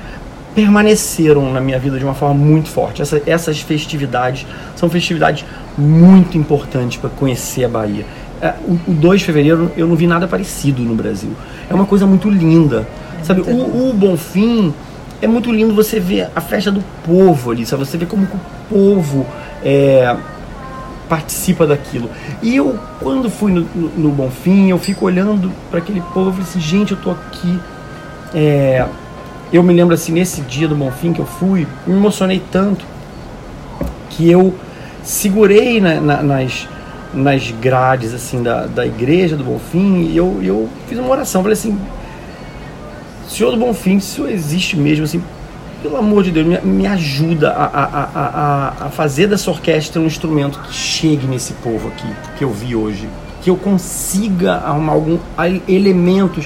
permaneceram 0.56 1.54
na 1.54 1.62
minha 1.62 1.78
vida 1.78 1.98
de 1.98 2.04
uma 2.04 2.14
forma 2.14 2.36
muito 2.36 2.70
forte. 2.70 3.02
Essa, 3.02 3.22
essas 3.26 3.62
festividades 3.62 4.46
são 4.76 4.90
festividades 4.90 5.46
muito 5.78 6.38
importantes 6.38 6.98
para 6.98 7.10
conhecer 7.10 7.66
a 7.66 7.70
Bahia. 7.70 8.06
É, 8.42 8.54
o, 8.66 8.92
o 8.92 8.94
2 8.94 9.20
de 9.20 9.26
fevereiro 9.26 9.72
eu 9.76 9.88
não 9.88 9.96
vi 9.96 10.08
nada 10.08 10.28
parecido 10.28 10.82
no 10.84 10.96
Brasil. 10.96 11.32
É 11.70 11.74
uma 11.74 11.86
coisa 11.86 12.06
muito 12.06 12.30
linda. 12.30 12.88
Sabe, 13.24 13.42
o, 13.42 13.90
o 13.90 13.94
Bonfim 13.94 14.74
é 15.22 15.28
muito 15.28 15.52
lindo 15.52 15.74
você 15.74 16.00
ver 16.00 16.30
a 16.36 16.42
festa 16.42 16.72
do 16.72 16.82
povo 17.06 17.52
ali, 17.52 17.66
sabe? 17.66 17.86
Você 17.86 17.98
vê 17.98 18.06
como 18.06 18.24
o 18.24 18.40
povo 18.70 19.26
é, 19.64 20.16
participa 21.10 21.68
daquilo. 21.68 22.10
E 22.42 22.56
eu, 22.56 22.80
quando 23.00 23.30
fui 23.30 23.52
no, 23.52 23.68
no, 23.76 23.90
no 23.90 24.10
Bonfim, 24.10 24.70
eu 24.70 24.78
fico 24.78 25.06
olhando 25.06 25.52
para 25.70 25.80
aquele 25.80 26.02
povo 26.14 26.30
e 26.30 26.34
falei 26.34 26.48
assim, 26.48 26.62
gente, 26.62 26.92
eu 26.92 26.98
tô 26.98 27.12
aqui. 27.12 27.60
É, 28.34 28.86
eu 29.52 29.64
me 29.64 29.74
lembro 29.74 29.96
assim, 29.96 30.14
nesse 30.14 30.42
dia 30.42 30.68
do 30.68 30.76
Bonfim 30.76 31.12
que 31.12 31.20
eu 31.20 31.26
fui, 31.26 31.68
me 31.86 31.96
emocionei 31.96 32.42
tanto. 32.52 32.86
que 34.12 34.30
eu 34.30 34.54
segurei 35.04 35.82
na, 35.82 36.00
na, 36.00 36.22
nas, 36.22 36.68
nas 37.14 37.52
grades 37.52 38.14
assim 38.14 38.44
da, 38.44 38.66
da 38.66 38.86
igreja 38.86 39.36
do 39.36 39.44
Bonfim 39.44 40.10
e 40.10 40.18
eu, 40.18 40.40
eu 40.42 40.70
fiz 40.88 40.98
uma 40.98 41.10
oração. 41.10 41.42
Falei 41.42 41.54
assim: 41.54 41.80
Senhor 43.28 43.52
do 43.52 43.58
Bonfim, 43.58 44.00
se 44.00 44.14
o 44.14 44.16
Senhor 44.16 44.32
existe 44.32 44.78
mesmo, 44.78 45.06
assim, 45.06 45.22
pelo 45.82 45.98
amor 45.98 46.24
de 46.24 46.32
Deus, 46.32 46.46
me, 46.46 46.60
me 46.60 46.88
ajuda 46.88 47.52
a, 47.52 47.66
a, 47.66 47.84
a, 48.16 48.86
a, 48.86 48.90
fazer 48.90 49.28
dessa 49.28 49.50
orquestra 49.50 50.02
um 50.02 50.06
instrumento 50.06 50.60
que 50.60 50.74
chegue 50.74 51.26
nesse 51.28 51.54
povo 51.54 51.88
aqui, 51.90 52.08
que 52.38 52.44
eu 52.44 52.52
vi 52.52 52.76
hoje. 52.76 53.08
Que 53.42 53.50
eu 53.50 53.56
consiga 53.56 54.56
arrumar 54.56 54.94
alguns 54.94 55.22
elementos 55.68 56.46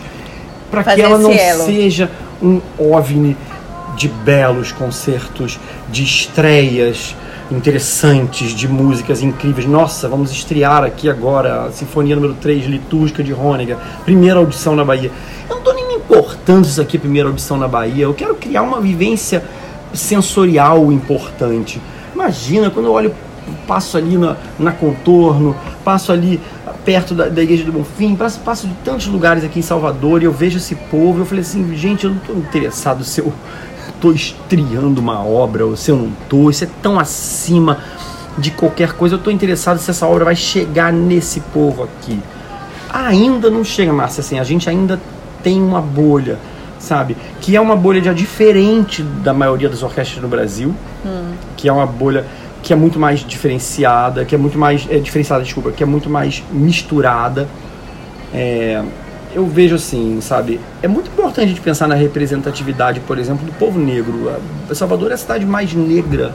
para 0.69 0.83
que 0.83 1.01
ela 1.01 1.17
não 1.17 1.31
elo. 1.31 1.65
seja 1.65 2.09
um 2.41 2.61
ovni 2.77 3.35
de 3.95 4.07
belos 4.07 4.71
concertos, 4.71 5.59
de 5.91 6.03
estreias 6.03 7.15
interessantes, 7.51 8.51
de 8.51 8.67
músicas 8.67 9.21
incríveis. 9.21 9.67
Nossa, 9.67 10.07
vamos 10.07 10.31
estrear 10.31 10.83
aqui 10.83 11.09
agora 11.09 11.65
a 11.65 11.71
Sinfonia 11.71 12.15
número 12.15 12.33
3, 12.35 12.65
Litúrgica 12.65 13.23
de 13.23 13.31
Rônega, 13.31 13.77
primeira 14.03 14.39
audição 14.39 14.75
na 14.75 14.83
Bahia. 14.83 15.11
Eu 15.49 15.55
não 15.55 15.59
estou 15.59 15.73
nem 15.73 15.87
me 15.87 15.95
importando 15.95 16.67
isso 16.67 16.81
aqui, 16.81 16.97
primeira 16.97 17.29
audição 17.29 17.57
na 17.57 17.67
Bahia. 17.67 18.05
Eu 18.05 18.13
quero 18.13 18.35
criar 18.35 18.61
uma 18.61 18.81
vivência 18.81 19.43
sensorial 19.93 20.91
importante. 20.91 21.81
Imagina 22.13 22.69
quando 22.69 22.87
eu 22.87 22.91
olho, 22.91 23.13
passo 23.67 23.97
ali 23.97 24.17
na, 24.17 24.37
na 24.57 24.71
contorno, 24.71 25.55
passo 25.83 26.11
ali 26.11 26.39
perto 26.85 27.13
da, 27.13 27.29
da 27.29 27.41
Igreja 27.41 27.63
do 27.63 27.71
Bonfim, 27.71 28.15
passo, 28.15 28.39
passo 28.41 28.67
de 28.67 28.73
tantos 28.83 29.07
lugares 29.07 29.43
aqui 29.43 29.59
em 29.59 29.63
Salvador 29.63 30.21
e 30.21 30.25
eu 30.25 30.31
vejo 30.31 30.57
esse 30.57 30.75
povo. 30.75 31.21
Eu 31.21 31.25
falei 31.25 31.41
assim, 31.41 31.75
gente, 31.75 32.03
eu 32.03 32.11
não 32.11 32.17
estou 32.17 32.37
interessado 32.37 33.03
se 33.03 33.21
eu 33.21 33.31
estou 34.03 34.13
estreando 34.13 34.99
uma 34.99 35.23
obra 35.23 35.65
ou 35.65 35.77
se 35.77 35.89
eu 35.89 35.95
não 35.95 36.07
estou. 36.07 36.49
Isso 36.49 36.65
é 36.65 36.69
tão 36.81 36.99
acima 36.99 37.79
de 38.37 38.51
qualquer 38.51 38.93
coisa. 38.93 39.15
Eu 39.15 39.17
estou 39.17 39.31
interessado 39.31 39.79
se 39.79 39.89
essa 39.89 40.05
obra 40.05 40.25
vai 40.25 40.35
chegar 40.35 40.91
nesse 40.91 41.39
povo 41.39 41.83
aqui. 41.83 42.19
Ainda 42.91 43.49
não 43.49 43.63
chega, 43.63 43.93
Márcia. 43.93 44.21
Assim, 44.21 44.39
a 44.39 44.43
gente 44.43 44.69
ainda 44.69 44.99
tem 45.41 45.61
uma 45.61 45.81
bolha, 45.81 46.37
sabe? 46.77 47.15
Que 47.39 47.55
é 47.55 47.61
uma 47.61 47.75
bolha 47.75 48.03
já 48.03 48.13
diferente 48.13 49.01
da 49.01 49.33
maioria 49.33 49.69
das 49.69 49.81
orquestras 49.81 50.21
no 50.21 50.27
Brasil, 50.27 50.75
hum. 51.05 51.31
que 51.55 51.69
é 51.69 51.71
uma 51.71 51.85
bolha 51.85 52.25
que 52.61 52.71
é 52.71 52.75
muito 52.75 52.99
mais 52.99 53.21
diferenciada, 53.21 54.23
que 54.23 54.35
é 54.35 54.37
muito 54.37 54.57
mais 54.57 54.87
é, 54.89 54.97
diferenciada, 54.97 55.43
desculpa, 55.43 55.71
que 55.71 55.83
é 55.83 55.85
muito 55.85 56.09
mais 56.09 56.43
misturada. 56.51 57.47
É, 58.33 58.81
eu 59.33 59.45
vejo 59.47 59.75
assim, 59.75 60.19
sabe, 60.21 60.59
é 60.81 60.87
muito 60.87 61.09
importante 61.09 61.45
a 61.45 61.47
gente 61.47 61.61
pensar 61.61 61.87
na 61.87 61.95
representatividade, 61.95 62.99
por 63.01 63.17
exemplo, 63.17 63.45
do 63.45 63.51
povo 63.53 63.79
negro. 63.79 64.31
Salvador 64.73 65.11
é 65.11 65.13
a 65.15 65.17
cidade 65.17 65.45
mais 65.45 65.73
negra 65.73 66.33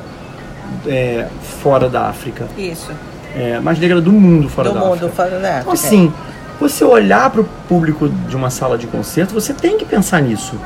é, 0.86 1.26
fora 1.62 1.88
da 1.88 2.08
África. 2.08 2.46
Isso. 2.56 2.90
É, 3.36 3.60
mais 3.60 3.78
negra 3.78 4.00
do 4.00 4.12
mundo 4.12 4.48
fora 4.48 4.70
do 4.70 4.74
da 4.74 4.80
mundo, 4.80 5.06
África. 5.06 5.12
fora 5.12 5.38
da 5.38 5.48
África. 5.48 5.60
Então, 5.60 5.72
assim, 5.72 6.12
você 6.60 6.84
olhar 6.84 7.30
para 7.30 7.40
o 7.40 7.44
público 7.68 8.08
de 8.08 8.34
uma 8.34 8.50
sala 8.50 8.76
de 8.76 8.86
concerto, 8.86 9.32
você 9.32 9.52
tem 9.52 9.78
que 9.78 9.84
pensar 9.84 10.20
nisso. 10.20 10.58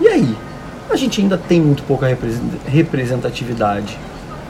E 0.00 0.06
aí? 0.06 0.36
A 0.90 0.96
gente 0.96 1.20
ainda 1.20 1.38
tem 1.38 1.60
muito 1.60 1.82
pouca 1.84 2.06
representatividade 2.66 3.98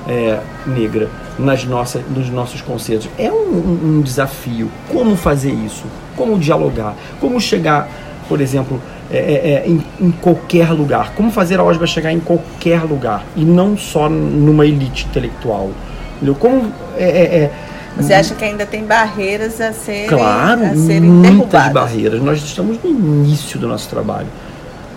é, 0.08 0.40
negra 0.66 1.08
nas 1.38 1.64
nossas, 1.64 2.02
nos 2.08 2.28
nossos 2.28 2.60
concertos. 2.60 3.08
É 3.18 3.30
um, 3.30 3.34
um, 3.34 3.80
um, 3.84 4.00
desafio. 4.00 4.70
Como 4.88 5.16
fazer 5.16 5.52
isso? 5.52 5.84
Como 6.16 6.38
dialogar? 6.38 6.94
Como 7.20 7.40
chegar, 7.40 7.88
por 8.28 8.40
exemplo, 8.40 8.80
é, 9.10 9.16
é, 9.16 9.50
é 9.52 9.68
em, 9.68 9.84
em, 10.00 10.10
qualquer 10.10 10.70
lugar? 10.70 11.14
Como 11.14 11.30
fazer 11.30 11.58
a 11.58 11.64
OSBA 11.64 11.86
chegar 11.86 12.12
em 12.12 12.20
qualquer 12.20 12.82
lugar? 12.82 13.24
E 13.36 13.44
não 13.44 13.76
só 13.76 14.08
numa 14.08 14.66
elite 14.66 15.06
intelectual. 15.06 15.70
Entendeu? 16.16 16.34
Como 16.34 16.72
é, 16.96 17.04
é, 17.04 17.36
é 17.36 17.50
você 17.96 18.14
acha 18.14 18.34
que 18.34 18.44
ainda 18.44 18.64
tem 18.64 18.84
barreiras 18.84 19.60
a 19.60 19.72
serem, 19.72 20.08
claro, 20.08 20.64
a 20.64 20.74
serem 20.74 21.02
muitas 21.02 21.30
derrubadas? 21.30 21.72
barreiras. 21.72 22.22
Nós 22.22 22.42
estamos 22.42 22.82
no 22.82 22.88
início 22.88 23.58
do 23.58 23.68
nosso 23.68 23.88
trabalho. 23.88 24.28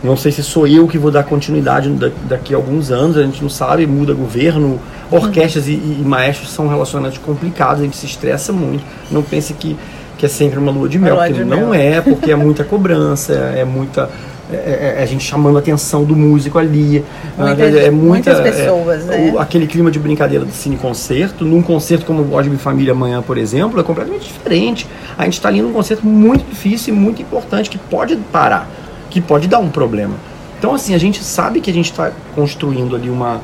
Não 0.06 0.16
sei 0.16 0.32
se 0.32 0.44
sou 0.44 0.68
eu 0.68 0.88
que 0.88 0.98
vou 1.00 1.10
dar 1.10 1.24
continuidade 1.24 1.90
daqui 2.30 2.54
a 2.54 2.58
alguns 2.58 2.92
anos, 2.92 3.18
a 3.18 3.24
gente 3.24 3.42
não 3.42 3.50
sabe, 3.50 3.88
muda 3.88 4.14
governo, 4.14 4.80
orquestras 5.10 5.66
uhum. 5.66 5.74
e, 5.74 6.02
e, 6.02 6.06
maestros 6.06 6.52
são 6.52 6.68
relacionamentos 6.68 7.18
complicados, 7.18 7.82
a 7.82 7.86
gente 7.86 7.98
se 7.98 8.06
estressa 8.06 8.54
muito. 8.54 8.84
Não 9.10 9.24
pense 9.24 9.54
que, 9.54 9.76
que 10.18 10.26
é 10.26 10.30
sempre 10.30 10.60
uma 10.60 10.72
lua 10.72 10.88
de 10.88 11.00
mel, 11.00 11.18
porque 11.18 11.34
de 11.34 11.44
não 11.44 11.70
mel. 11.70 11.74
é, 11.74 12.02
porque 12.02 12.32
é 12.32 12.36
muita 12.36 12.64
cobrança, 12.64 13.34
é 13.34 13.66
muita. 13.66 14.10
É, 14.52 14.56
é, 14.56 14.96
é, 15.00 15.02
a 15.02 15.06
gente 15.08 15.24
chamando 15.24 15.56
a 15.56 15.60
atenção 15.60 16.04
do 16.04 16.16
músico 16.16 16.60
ali. 16.60 17.04
Muitas, 17.36 17.76
é 17.76 17.90
muita, 17.90 17.92
muitas 17.92 18.40
pessoas, 18.42 19.10
é, 19.10 19.18
né? 19.18 19.32
O, 19.34 19.40
aquele 19.40 19.66
clima 19.66 19.90
de 19.90 19.98
brincadeira 19.98 20.46
do 20.46 20.52
cine 20.52 20.78
concerto. 20.78 21.44
Num 21.44 21.64
concerto 21.64 22.06
como 22.06 22.22
o 22.22 22.36
Osby 22.36 22.58
Família 22.58 22.94
amanhã, 22.94 23.24
por 23.24 23.40
exemplo, 23.40 23.80
é 23.80 23.84
completamente 23.84 24.26
diferente. 24.26 24.88
A 25.18 25.24
gente 25.24 25.34
está 25.34 25.50
ali 25.50 25.64
num 25.64 25.74
concerto 25.74 26.06
muito 26.06 26.48
difícil 26.48 26.94
e 26.94 26.98
muito 26.98 27.24
importante 27.24 27.72
que 27.72 27.80
pode 27.80 28.16
parar 28.32 28.70
que 29.16 29.22
pode 29.22 29.48
dar 29.48 29.60
um 29.60 29.70
problema. 29.70 30.14
Então, 30.60 30.74
assim, 30.74 30.94
a 30.94 30.98
gente 30.98 31.24
sabe 31.24 31.62
que 31.62 31.72
a 31.72 31.74
gente 31.74 31.90
está 31.90 32.12
construindo 32.36 32.98
ali 32.98 33.10
uma, 33.10 33.40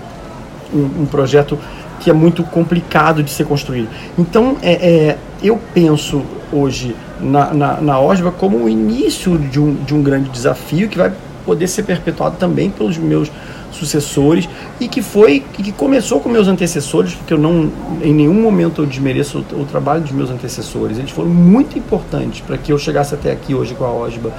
um, 0.74 1.04
um, 1.04 1.06
projeto 1.06 1.58
que 2.01 2.10
é 2.10 2.13
muito 2.13 2.44
complicado 2.44 3.24
de 3.24 3.32
ser 3.32 3.46
construído. 3.46 3.88
Então, 4.20 4.58
é, 4.62 4.74
é 4.74 5.18
eu 5.42 5.58
penso 5.74 6.24
hoje 6.51 6.94
na, 7.22 7.54
na, 7.54 7.80
na 7.80 8.00
OSBA 8.01 8.34
como 8.34 8.66
o 8.66 8.68
início 8.68 9.38
de 9.38 9.62
um, 9.62 9.74
de 9.75 9.96
um 9.96 10.04
grande 10.04 10.30
desafio 10.30 10.90
que 10.90 10.98
vai 10.98 11.13
poder 11.46 11.68
ser 11.70 11.84
perpetuado 11.84 12.36
também 12.36 12.70
pelos 12.70 12.98
meus 12.98 13.32
sucessores 13.72 14.50
e 14.78 14.90
que 14.90 15.01
foi 15.01 15.40
que 15.40 15.72
começou 15.72 16.20
com 16.20 16.28
meus 16.28 16.50
antecessores 16.50 17.13
porque 17.13 17.34
eu 17.34 17.38
não 17.38 17.72
em 18.04 18.13
nenhum 18.13 18.34
momento 18.34 18.82
eu 18.82 18.86
desmereço 18.86 19.44
o, 19.54 19.62
o 19.62 19.66
trabalho 19.66 20.01
dos 20.01 20.12
meus 20.12 20.30
antecessores 20.30 21.00
eles 21.00 21.10
foram 21.10 21.30
muito 21.30 21.80
importantes 21.80 22.42
para 22.42 22.58
que 22.58 22.74
eu 22.74 22.78
chegasse 22.78 23.16
até 23.16 23.32
aqui 23.32 23.56
hoje 23.56 23.74
com 23.74 23.86
a 23.86 23.92
OSBA 23.92 24.32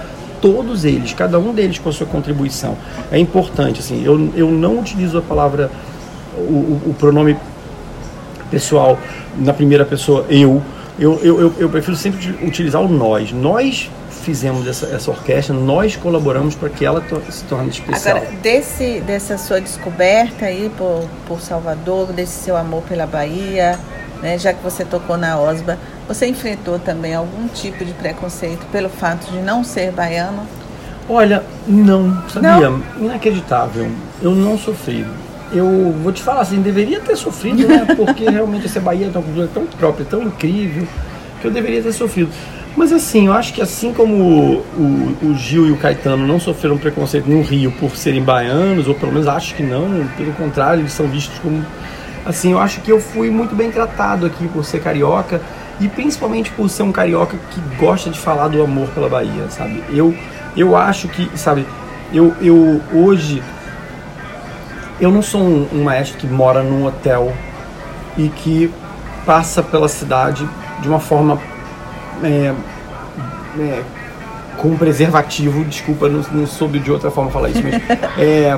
todos 0.42 0.84
eles, 0.84 1.14
cada 1.14 1.38
um 1.38 1.54
deles 1.54 1.78
com 1.78 1.88
a 1.88 1.92
sua 1.92 2.06
contribuição. 2.06 2.76
É 3.10 3.18
importante, 3.18 3.80
assim, 3.80 4.04
eu, 4.04 4.30
eu 4.34 4.50
não 4.50 4.80
utilizo 4.80 5.16
a 5.16 5.22
palavra, 5.22 5.70
o, 6.36 6.80
o, 6.86 6.96
pronome 6.98 7.36
pessoal 8.50 8.98
na 9.38 9.54
primeira 9.54 9.86
pessoa, 9.86 10.26
eu. 10.28 10.60
Eu, 10.98 11.18
eu, 11.22 11.40
eu, 11.40 11.54
eu 11.58 11.68
prefiro 11.70 11.96
sempre 11.96 12.36
utilizar 12.46 12.82
o 12.82 12.86
nós. 12.86 13.32
Nós 13.32 13.90
fizemos 14.10 14.68
essa, 14.68 14.86
essa 14.86 15.10
orquestra, 15.10 15.54
nós 15.54 15.96
colaboramos 15.96 16.54
para 16.54 16.68
que 16.68 16.84
ela 16.84 17.00
to 17.00 17.20
se 17.30 17.42
torne 17.44 17.70
especial. 17.70 18.18
Agora, 18.18 18.30
desse, 18.42 19.00
dessa 19.00 19.38
sua 19.38 19.58
descoberta 19.58 20.44
aí 20.44 20.70
por, 20.76 21.08
por 21.26 21.40
Salvador, 21.40 22.12
desse 22.12 22.44
seu 22.44 22.56
amor 22.56 22.82
pela 22.82 23.06
Bahia, 23.06 23.78
né, 24.22 24.38
já 24.38 24.52
que 24.52 24.62
você 24.62 24.84
tocou 24.84 25.18
na 25.18 25.38
OSBA, 25.38 25.78
você 26.06 26.26
enfrentou 26.26 26.78
também 26.78 27.14
algum 27.14 27.48
tipo 27.48 27.84
de 27.84 27.92
preconceito 27.92 28.64
pelo 28.70 28.88
fato 28.88 29.30
de 29.30 29.38
não 29.38 29.64
ser 29.64 29.92
baiano? 29.92 30.46
Olha, 31.08 31.42
não, 31.66 32.22
sabia? 32.28 32.70
Não? 32.70 32.82
Inacreditável. 32.98 33.90
Eu 34.22 34.34
não 34.34 34.56
sofri. 34.56 35.04
Eu 35.52 35.94
vou 36.02 36.12
te 36.12 36.22
falar 36.22 36.42
assim, 36.42 36.62
deveria 36.62 37.00
ter 37.00 37.16
sofrido, 37.16 37.66
né? 37.66 37.84
Porque 37.94 38.30
realmente 38.30 38.66
essa 38.66 38.80
Bahia 38.80 39.06
é 39.06 39.10
uma 39.10 39.22
cultura 39.22 39.48
tão 39.52 39.66
própria, 39.66 40.06
tão 40.06 40.22
incrível, 40.22 40.86
que 41.40 41.46
eu 41.46 41.50
deveria 41.50 41.82
ter 41.82 41.92
sofrido. 41.92 42.30
Mas 42.76 42.90
assim, 42.90 43.26
eu 43.26 43.32
acho 43.34 43.52
que 43.52 43.60
assim 43.60 43.92
como 43.92 44.14
o, 44.14 44.58
o, 44.78 45.16
o, 45.26 45.34
Gil 45.34 45.66
e 45.66 45.72
o 45.72 45.76
Caetano 45.76 46.26
não 46.26 46.40
sofreram 46.40 46.78
preconceito 46.78 47.28
no 47.28 47.42
Rio 47.42 47.70
por 47.72 47.94
serem 47.96 48.22
baianos, 48.22 48.88
ou 48.88 48.94
pelo 48.94 49.12
menos 49.12 49.28
acho 49.28 49.54
que 49.54 49.62
não, 49.62 50.06
pelo 50.16 50.32
contrário, 50.32 50.80
eles 50.80 50.92
são 50.92 51.06
vistos 51.06 51.38
como. 51.40 51.62
Assim, 52.24 52.52
eu 52.52 52.58
acho 52.58 52.80
que 52.80 52.90
eu 52.90 53.00
fui 53.00 53.30
muito 53.30 53.54
bem 53.54 53.70
tratado 53.70 54.26
aqui 54.26 54.46
por 54.48 54.64
ser 54.64 54.80
carioca 54.80 55.40
e 55.80 55.88
principalmente 55.88 56.50
por 56.50 56.68
ser 56.68 56.84
um 56.84 56.92
carioca 56.92 57.36
que 57.50 57.60
gosta 57.76 58.10
de 58.10 58.18
falar 58.18 58.48
do 58.48 58.62
amor 58.62 58.88
pela 58.90 59.08
Bahia, 59.08 59.50
sabe? 59.50 59.82
Eu, 59.90 60.14
eu 60.56 60.76
acho 60.76 61.08
que, 61.08 61.36
sabe, 61.36 61.66
eu, 62.12 62.34
eu 62.40 62.80
hoje 62.92 63.42
eu 65.00 65.10
não 65.10 65.20
sou 65.20 65.42
um, 65.42 65.68
um 65.72 65.82
maestro 65.82 66.16
que 66.18 66.26
mora 66.28 66.62
num 66.62 66.86
hotel 66.86 67.32
e 68.16 68.28
que 68.28 68.72
passa 69.26 69.60
pela 69.60 69.88
cidade 69.88 70.48
de 70.80 70.88
uma 70.88 71.00
forma 71.00 71.40
é, 72.22 72.54
é, 73.58 73.82
com 74.56 74.76
preservativo, 74.76 75.64
desculpa, 75.64 76.08
não, 76.08 76.24
não 76.30 76.46
soube 76.46 76.78
de 76.78 76.92
outra 76.92 77.10
forma 77.10 77.32
falar 77.32 77.50
isso, 77.50 77.62
mas 77.64 77.82
é, 78.16 78.56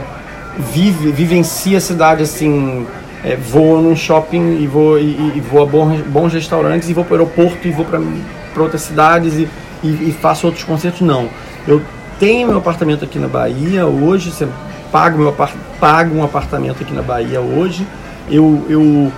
vive, 0.58 1.10
vivencia 1.12 1.78
a 1.78 1.80
cidade 1.80 2.22
assim 2.22 2.86
é, 3.24 3.36
vou 3.36 3.80
num 3.80 3.96
shopping 3.96 4.58
e 4.60 4.66
vou, 4.66 4.98
e, 4.98 5.32
e 5.36 5.40
vou 5.40 5.62
a 5.62 5.66
bons, 5.66 6.00
bons 6.02 6.32
restaurantes 6.32 6.88
e 6.90 6.92
vou 6.92 7.04
para 7.04 7.14
o 7.14 7.16
aeroporto 7.20 7.66
e 7.66 7.70
vou 7.70 7.86
para 7.86 8.62
outras 8.62 8.82
cidades 8.82 9.34
e, 9.34 9.48
e, 9.82 10.10
e, 10.10 10.12
faço 10.20 10.46
outros 10.46 10.64
concertos. 10.64 11.00
Não. 11.00 11.28
Eu 11.66 11.80
tenho 12.20 12.48
meu 12.48 12.58
apartamento 12.58 13.04
aqui 13.04 13.18
na 13.18 13.26
Bahia 13.26 13.86
hoje, 13.86 14.30
você 14.30 14.46
pago, 14.92 15.18
meu, 15.18 15.34
pago 15.80 16.14
um 16.14 16.22
apartamento 16.22 16.82
aqui 16.82 16.92
na 16.92 17.02
Bahia 17.02 17.40
hoje, 17.40 17.86
eu, 18.30 18.64
eu 18.68 19.10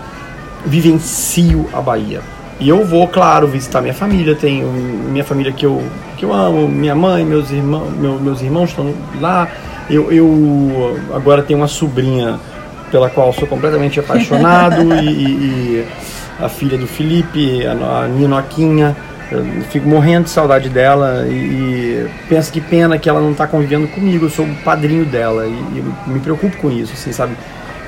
vivencio 0.64 1.68
a 1.72 1.80
Bahia. 1.80 2.22
E 2.58 2.68
eu 2.68 2.86
vou, 2.86 3.06
claro, 3.08 3.46
visitar 3.46 3.82
minha 3.82 3.92
família, 3.92 4.34
tenho 4.34 4.68
minha 4.68 5.24
família 5.24 5.52
que 5.52 5.66
eu, 5.66 5.82
que 6.16 6.24
eu 6.24 6.32
amo, 6.32 6.66
minha 6.66 6.94
mãe, 6.94 7.24
meus 7.24 7.50
irmãos, 7.50 7.90
meu, 7.90 8.18
meus 8.18 8.40
irmãos 8.40 8.70
estão 8.70 8.94
lá. 9.20 9.48
Eu, 9.90 10.10
eu 10.10 10.98
agora 11.12 11.42
tenho 11.42 11.60
uma 11.60 11.68
sobrinha 11.68 12.40
pela 12.90 13.10
qual 13.10 13.32
sou 13.32 13.46
completamente 13.46 13.98
apaixonado, 14.00 14.94
e, 14.94 15.08
e, 15.08 15.86
a 16.40 16.48
filha 16.48 16.76
do 16.76 16.86
Felipe, 16.86 17.66
a, 17.66 18.04
a 18.04 18.08
Ninoquinha. 18.08 18.96
Fico 19.70 19.88
morrendo 19.88 20.24
de 20.24 20.30
saudade 20.30 20.68
dela 20.68 21.26
e, 21.26 21.32
e 21.32 22.08
penso 22.28 22.52
que 22.52 22.60
pena 22.60 22.96
que 22.96 23.08
ela 23.08 23.20
não 23.20 23.32
está 23.32 23.44
convivendo 23.44 23.88
comigo. 23.88 24.26
Eu 24.26 24.30
sou 24.30 24.44
o 24.44 24.54
padrinho 24.56 25.04
dela 25.04 25.46
e, 25.46 25.50
e, 25.50 25.94
me 26.06 26.20
preocupo 26.20 26.56
com 26.58 26.70
isso, 26.70 26.92
assim, 26.92 27.10
sabe? 27.10 27.36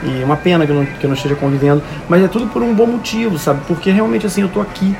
E 0.02 0.20
é 0.20 0.24
uma 0.24 0.36
pena 0.36 0.66
que 0.66 0.72
eu, 0.72 0.76
não, 0.76 0.84
que 0.84 1.04
eu 1.04 1.08
não 1.08 1.16
esteja 1.16 1.36
convivendo, 1.36 1.80
mas 2.08 2.24
é 2.24 2.28
tudo 2.28 2.48
por 2.48 2.60
um 2.60 2.74
bom 2.74 2.86
motivo, 2.86 3.38
sabe? 3.38 3.60
Porque 3.68 3.90
realmente 3.90 4.26
assim 4.26 4.42
eu 4.42 4.48
tô 4.48 4.60
aqui 4.60 4.96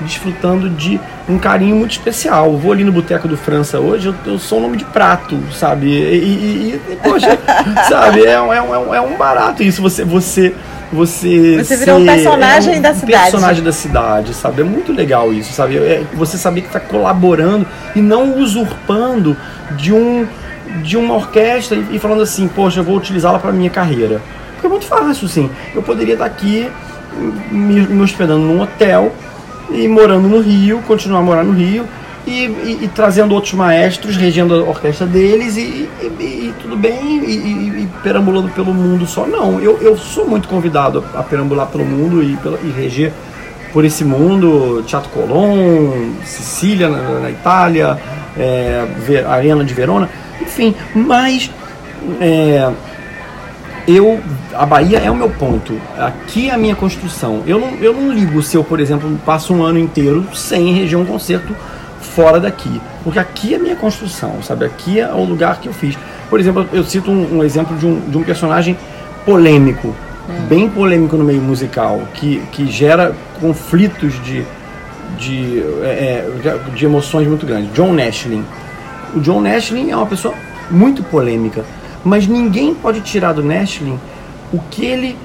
desfrutando 0.00 0.68
de 0.68 1.00
um 1.28 1.38
carinho 1.38 1.76
muito 1.76 1.92
especial. 1.92 2.46
Eu 2.46 2.58
vou 2.58 2.72
ali 2.72 2.84
no 2.84 2.92
Boteco 2.92 3.28
do 3.28 3.36
França 3.36 3.78
hoje, 3.78 4.08
eu, 4.08 4.14
eu 4.26 4.38
sou 4.38 4.58
um 4.58 4.62
nome 4.62 4.76
de 4.76 4.84
prato, 4.84 5.38
sabe? 5.52 5.86
E, 5.86 6.16
e, 6.16 6.80
e 6.92 6.96
poxa, 6.96 7.38
sabe? 7.88 8.24
É, 8.24 8.32
é, 8.32 8.40
um, 8.40 8.94
é 8.94 9.00
um 9.00 9.16
barato 9.16 9.62
isso, 9.62 9.80
você. 9.82 10.04
você 10.04 10.54
você, 10.92 11.62
você 11.62 11.76
virou 11.76 12.00
um 12.00 12.04
personagem 12.04 12.74
é 12.74 12.78
um 12.78 12.82
da 12.82 12.92
cidade. 12.92 13.22
personagem 13.22 13.62
da 13.62 13.72
cidade, 13.72 14.34
sabe? 14.34 14.62
É 14.62 14.64
muito 14.64 14.92
legal 14.92 15.32
isso, 15.32 15.52
sabe? 15.52 15.76
É 15.76 16.02
você 16.14 16.36
saber 16.36 16.62
que 16.62 16.66
está 16.66 16.80
colaborando 16.80 17.64
e 17.94 18.02
não 18.02 18.36
usurpando 18.40 19.36
de 19.76 19.92
um 19.92 20.26
de 20.82 20.96
uma 20.96 21.14
orquestra 21.14 21.76
e, 21.76 21.96
e 21.96 21.98
falando 22.00 22.22
assim, 22.22 22.48
poxa, 22.48 22.80
eu 22.80 22.84
vou 22.84 22.96
utilizá-la 22.96 23.38
para 23.38 23.52
minha 23.52 23.70
carreira. 23.70 24.20
Porque 24.54 24.66
é 24.66 24.70
muito 24.70 24.86
fácil, 24.86 25.28
sim. 25.28 25.48
Eu 25.74 25.82
poderia 25.82 26.14
estar 26.14 26.26
aqui 26.26 26.68
me, 27.50 27.80
me 27.80 28.02
hospedando 28.02 28.40
num 28.40 28.60
hotel 28.60 29.12
e 29.72 29.88
morando 29.88 30.28
no 30.28 30.40
Rio, 30.40 30.82
continuar 30.86 31.20
a 31.20 31.22
morar 31.22 31.44
no 31.44 31.52
Rio 31.52 31.86
e, 32.26 32.44
e, 32.44 32.78
e 32.82 32.90
trazendo 32.94 33.34
outros 33.34 33.54
maestros, 33.54 34.16
regendo 34.16 34.54
a 34.54 34.58
orquestra 34.58 35.06
deles 35.06 35.56
e, 35.56 35.88
e 36.20 36.54
tudo 36.60 36.76
bem, 36.76 37.18
e, 37.24 37.88
perambulando 38.02 38.48
pelo 38.50 38.72
mundo 38.72 39.06
só. 39.06 39.26
Não, 39.26 39.60
eu, 39.60 39.78
eu 39.80 39.96
sou 39.96 40.26
muito 40.26 40.48
convidado 40.48 41.04
a, 41.14 41.22
perambular 41.22 41.66
pelo 41.66 41.84
mundo 41.84 42.22
e, 42.22 42.36
pela, 42.36 42.58
e 42.62 42.70
reger 42.70 43.12
por 43.72 43.84
esse 43.84 44.04
mundo, 44.04 44.82
Teatro 44.86 45.10
Colón, 45.10 46.12
Sicília 46.24 46.88
na, 46.88 47.20
na 47.20 47.30
Itália, 47.30 47.98
é, 48.36 48.84
Arena 49.28 49.64
de 49.64 49.72
Verona, 49.72 50.08
enfim, 50.40 50.74
mas 50.94 51.50
é, 52.20 52.70
eu 53.86 54.20
a 54.54 54.66
Bahia 54.66 54.98
é 54.98 55.10
o 55.10 55.14
meu 55.14 55.30
ponto. 55.30 55.80
Aqui 55.98 56.48
é 56.48 56.54
a 56.54 56.58
minha 56.58 56.74
construção. 56.74 57.42
Eu 57.46 57.58
não, 57.58 57.74
eu 57.80 57.92
não 57.92 58.12
ligo 58.12 58.42
se 58.42 58.56
eu, 58.56 58.64
por 58.64 58.80
exemplo, 58.80 59.10
passo 59.24 59.54
um 59.54 59.62
ano 59.62 59.78
inteiro 59.78 60.26
sem 60.34 60.72
reger 60.72 60.98
um 60.98 61.04
concerto 61.04 61.54
fora 62.00 62.40
daqui. 62.40 62.80
Porque 63.02 63.18
aqui 63.18 63.54
é 63.54 63.56
a 63.56 63.60
minha 63.60 63.76
construção, 63.76 64.42
sabe? 64.42 64.64
Aqui 64.64 65.00
é 65.00 65.12
o 65.12 65.24
lugar 65.24 65.60
que 65.60 65.68
eu 65.68 65.72
fiz. 65.72 65.96
Por 66.28 66.38
exemplo, 66.38 66.68
eu 66.72 66.84
cito 66.84 67.10
um, 67.10 67.38
um 67.38 67.44
exemplo 67.44 67.76
de 67.76 67.86
um, 67.86 68.00
de 68.00 68.18
um 68.18 68.22
personagem 68.22 68.76
polêmico, 69.24 69.88
hum. 69.88 70.46
bem 70.48 70.68
polêmico 70.68 71.16
no 71.16 71.24
meio 71.24 71.40
musical, 71.40 72.00
que, 72.14 72.42
que 72.52 72.70
gera 72.70 73.14
conflitos 73.40 74.22
de, 74.22 74.44
de, 75.18 75.62
é, 75.82 75.86
é 75.86 76.60
de 76.74 76.84
emoções 76.84 77.26
muito 77.26 77.46
grandes. 77.46 77.72
John 77.72 77.92
Nashlin. 77.92 78.44
O 79.14 79.20
John 79.20 79.40
Nashlin 79.40 79.90
é 79.90 79.96
uma 79.96 80.06
pessoa 80.06 80.34
muito 80.70 81.02
polêmica 81.02 81.64
mas 82.04 82.26
ninguém 82.26 82.74
pode 82.74 83.00
tirar 83.00 83.32
do 83.32 83.42
Nashlin 83.42 83.98
o 84.52 84.58
que 84.70 84.84
ele 84.84 85.16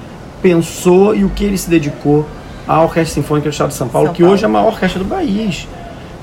pensou 0.42 1.14
e 1.14 1.24
o 1.24 1.30
que 1.30 1.44
ele 1.44 1.58
se 1.58 1.68
dedicou 1.68 2.26
à 2.66 2.82
Orquestra 2.82 3.14
Sinfônica 3.14 3.48
do 3.48 3.52
Estado 3.52 3.68
de 3.68 3.74
São 3.74 3.88
Paulo, 3.88 4.08
São 4.08 4.14
que 4.14 4.22
Paulo. 4.22 4.34
hoje 4.34 4.44
é 4.44 4.46
a 4.46 4.48
maior 4.48 4.68
orquestra 4.68 5.02
do 5.02 5.08
país. 5.08 5.66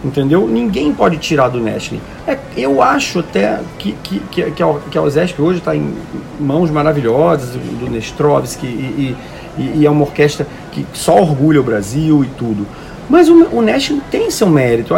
Entendeu? 0.03 0.45
Ninguém 0.45 0.93
pode 0.93 1.15
tirar 1.17 1.47
do 1.47 1.61
Nashlin. 1.61 2.01
É, 2.27 2.37
eu 2.57 2.81
acho 2.81 3.19
até 3.19 3.59
que, 3.79 3.93
que, 4.03 4.19
que, 4.19 4.51
que, 4.51 4.61
a, 4.61 4.73
que 4.91 4.97
a 4.97 5.01
OSESP 5.01 5.41
hoje 5.41 5.59
está 5.59 5.73
em 5.73 5.95
mãos 6.37 6.69
maravilhosas 6.69 7.51
do 7.51 7.89
Nestrovski 7.89 8.67
e, 8.67 9.15
e, 9.57 9.79
e, 9.79 9.85
é 9.85 9.89
uma 9.89 10.01
orquestra 10.01 10.45
que 10.73 10.85
só 10.91 11.21
orgulha 11.21 11.61
o 11.61 11.63
Brasil 11.63 12.21
e 12.21 12.27
tudo. 12.27 12.67
Mas 13.09 13.29
o, 13.29 13.47
o 13.51 13.61
Nash 13.61 13.93
tem 14.09 14.31
seu 14.31 14.49
mérito, 14.49 14.93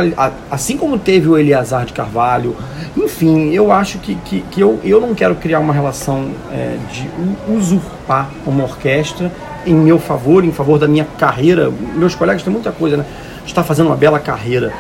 assim 0.49 0.77
como 0.77 0.97
teve 0.97 1.27
o 1.27 1.37
Eliazar 1.37 1.85
de 1.85 1.93
Carvalho. 1.93 2.55
Enfim, 2.95 3.51
eu 3.51 3.71
acho 3.71 3.97
que, 3.99 4.15
que, 4.15 4.41
que 4.51 4.61
eu, 4.61 4.79
eu 4.83 5.01
não 5.01 5.13
quero 5.13 5.35
criar 5.35 5.59
uma 5.59 5.73
relação 5.73 6.29
é, 6.51 6.77
de 6.91 7.09
usurpar 7.51 8.29
uma 8.45 8.63
orquestra 8.63 9.31
em 9.65 9.73
meu 9.73 9.99
favor, 9.99 10.43
em 10.43 10.51
favor 10.51 10.77
da 10.77 10.87
minha 10.87 11.05
carreira. 11.17 11.71
Meus 11.95 12.15
colegas 12.15 12.43
têm 12.43 12.53
muita 12.53 12.71
coisa, 12.71 12.97
né? 12.97 13.05
Está 13.45 13.63
fazendo 13.63 13.87
uma 13.87 13.97
bela 13.97 14.19
carreira. 14.19 14.71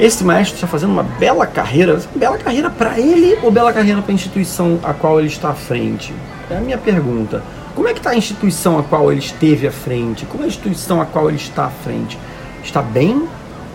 Esse 0.00 0.24
maestro 0.24 0.56
está 0.56 0.66
fazendo 0.66 0.90
uma 0.90 1.02
bela 1.02 1.46
carreira, 1.46 2.00
bela 2.16 2.38
carreira 2.38 2.70
para 2.70 2.98
ele 2.98 3.38
ou 3.42 3.50
bela 3.50 3.72
carreira 3.72 4.00
para 4.00 4.10
a 4.10 4.14
instituição 4.14 4.80
a 4.82 4.92
qual 4.92 5.18
ele 5.18 5.28
está 5.28 5.50
à 5.50 5.54
frente? 5.54 6.12
É 6.50 6.56
a 6.56 6.60
minha 6.60 6.78
pergunta. 6.78 7.42
Como 7.74 7.88
é 7.88 7.92
que 7.92 8.00
está 8.00 8.10
a 8.10 8.16
instituição 8.16 8.78
a 8.78 8.82
qual 8.82 9.10
ele 9.10 9.20
esteve 9.20 9.66
à 9.66 9.72
frente? 9.72 10.26
Como 10.26 10.42
é 10.42 10.46
a 10.46 10.48
instituição 10.48 11.00
a 11.00 11.06
qual 11.06 11.28
ele 11.28 11.38
está 11.38 11.64
à 11.66 11.70
frente? 11.70 12.18
Está 12.62 12.82
bem? 12.82 13.26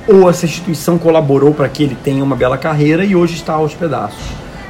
Ou 0.08 0.30
essa 0.30 0.46
instituição 0.46 0.98
colaborou 0.98 1.54
para 1.54 1.68
que 1.68 1.84
ele 1.84 1.98
tenha 2.04 2.24
uma 2.24 2.36
bela 2.36 2.58
carreira 2.58 3.04
e 3.04 3.16
hoje 3.16 3.36
está 3.36 3.54
aos 3.54 3.74
pedaços? 3.74 4.24